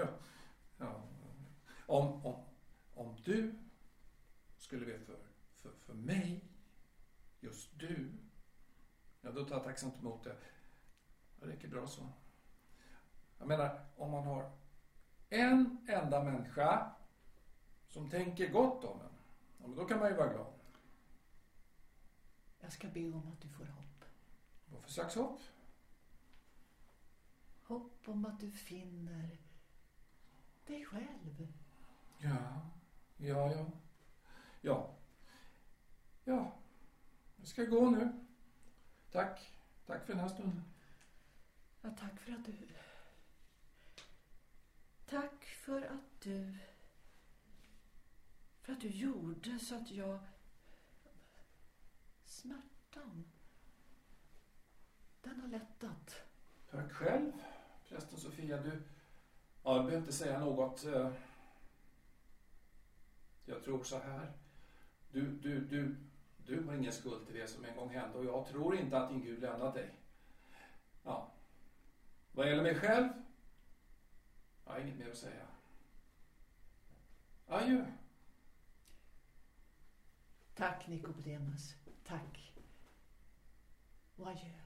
Ja. 0.00 0.08
ja. 0.78 1.02
Om, 1.86 2.26
om, 2.26 2.44
om 2.94 3.16
du 3.24 3.54
skulle 4.56 4.86
be 4.86 4.98
för, 4.98 5.18
för, 5.54 5.72
för 5.72 5.94
mig, 5.94 6.44
just 7.40 7.78
du, 7.78 8.12
ja 9.20 9.30
då 9.32 9.44
tar 9.44 9.54
jag 9.54 9.64
tacksamt 9.64 9.98
emot 9.98 10.24
det. 10.24 10.36
Det 11.40 11.46
räcker 11.46 11.68
bra 11.68 11.86
så. 11.86 12.08
Jag 13.38 13.48
menar, 13.48 13.86
om 13.96 14.10
man 14.10 14.24
har 14.24 14.63
en 15.30 15.86
enda 15.88 16.24
människa 16.24 16.92
som 17.88 18.10
tänker 18.10 18.50
gott 18.50 18.84
om 18.84 19.00
en, 19.00 19.12
ja, 19.58 19.66
men 19.66 19.76
då 19.76 19.84
kan 19.84 19.98
man 19.98 20.08
ju 20.08 20.14
vara 20.14 20.32
glad. 20.32 20.52
Jag 22.60 22.72
ska 22.72 22.88
be 22.88 23.12
om 23.12 23.32
att 23.32 23.40
du 23.40 23.48
får 23.48 23.64
hopp. 23.64 24.04
Vad 24.66 24.82
för 24.82 24.90
slags 24.90 25.14
hopp? 25.14 25.40
Hopp 27.62 28.08
om 28.08 28.24
att 28.24 28.40
du 28.40 28.50
finner 28.50 29.38
dig 30.66 30.84
själv. 30.84 31.48
Ja, 32.18 32.70
ja, 33.16 33.52
ja. 33.52 33.66
Ja. 34.60 34.94
Ja. 36.24 36.52
Jag 37.36 37.48
ska 37.48 37.64
gå 37.64 37.90
nu. 37.90 38.26
Tack. 39.12 39.50
Tack 39.86 40.06
för 40.06 40.12
den 40.12 40.20
här 40.20 40.28
stunden. 40.28 40.64
Ja, 41.80 41.90
tack 41.98 42.20
för 42.20 42.32
att 42.32 42.44
du... 42.44 42.52
Tack 45.06 45.44
för 45.44 45.82
att 45.82 46.20
du... 46.22 46.54
För 48.62 48.72
att 48.72 48.80
du 48.80 48.88
gjorde 48.88 49.58
så 49.58 49.74
att 49.74 49.90
jag... 49.90 50.18
Smärtan. 52.24 53.24
Den 55.22 55.40
har 55.40 55.48
lättat. 55.48 56.24
Tack 56.70 56.92
själv, 56.92 57.32
prästen 57.88 58.18
Sofia. 58.18 58.56
Du, 58.56 58.82
ja, 59.62 59.76
jag 59.76 59.84
behöver 59.84 59.96
inte 59.96 60.12
säga 60.12 60.38
något. 60.38 60.84
Eh, 60.84 61.12
jag 63.44 63.64
tror 63.64 63.84
så 63.84 63.98
här. 63.98 64.32
Du, 65.12 65.26
du, 65.26 65.60
du, 65.60 65.96
du 66.46 66.64
har 66.64 66.74
ingen 66.74 66.92
skuld 66.92 67.26
till 67.26 67.34
det 67.34 67.48
som 67.48 67.64
en 67.64 67.76
gång 67.76 67.88
hände 67.88 68.18
och 68.18 68.24
jag 68.24 68.46
tror 68.46 68.76
inte 68.76 68.98
att 68.98 69.08
din 69.08 69.22
Gud 69.22 69.40
lämnat 69.40 69.74
dig. 69.74 69.90
Ja. 71.02 71.32
Vad 72.32 72.48
gäller 72.48 72.62
mig 72.62 72.74
själv? 72.74 73.08
Jag 74.64 74.72
har 74.72 74.80
inget 74.80 74.98
mer 74.98 75.10
att 75.10 75.16
säga. 75.18 75.46
Adjö. 77.46 77.86
Tack, 80.54 80.88
Nikodemus. 80.88 81.74
Tack. 82.04 82.52
Och 84.16 84.28
adjö. 84.28 84.63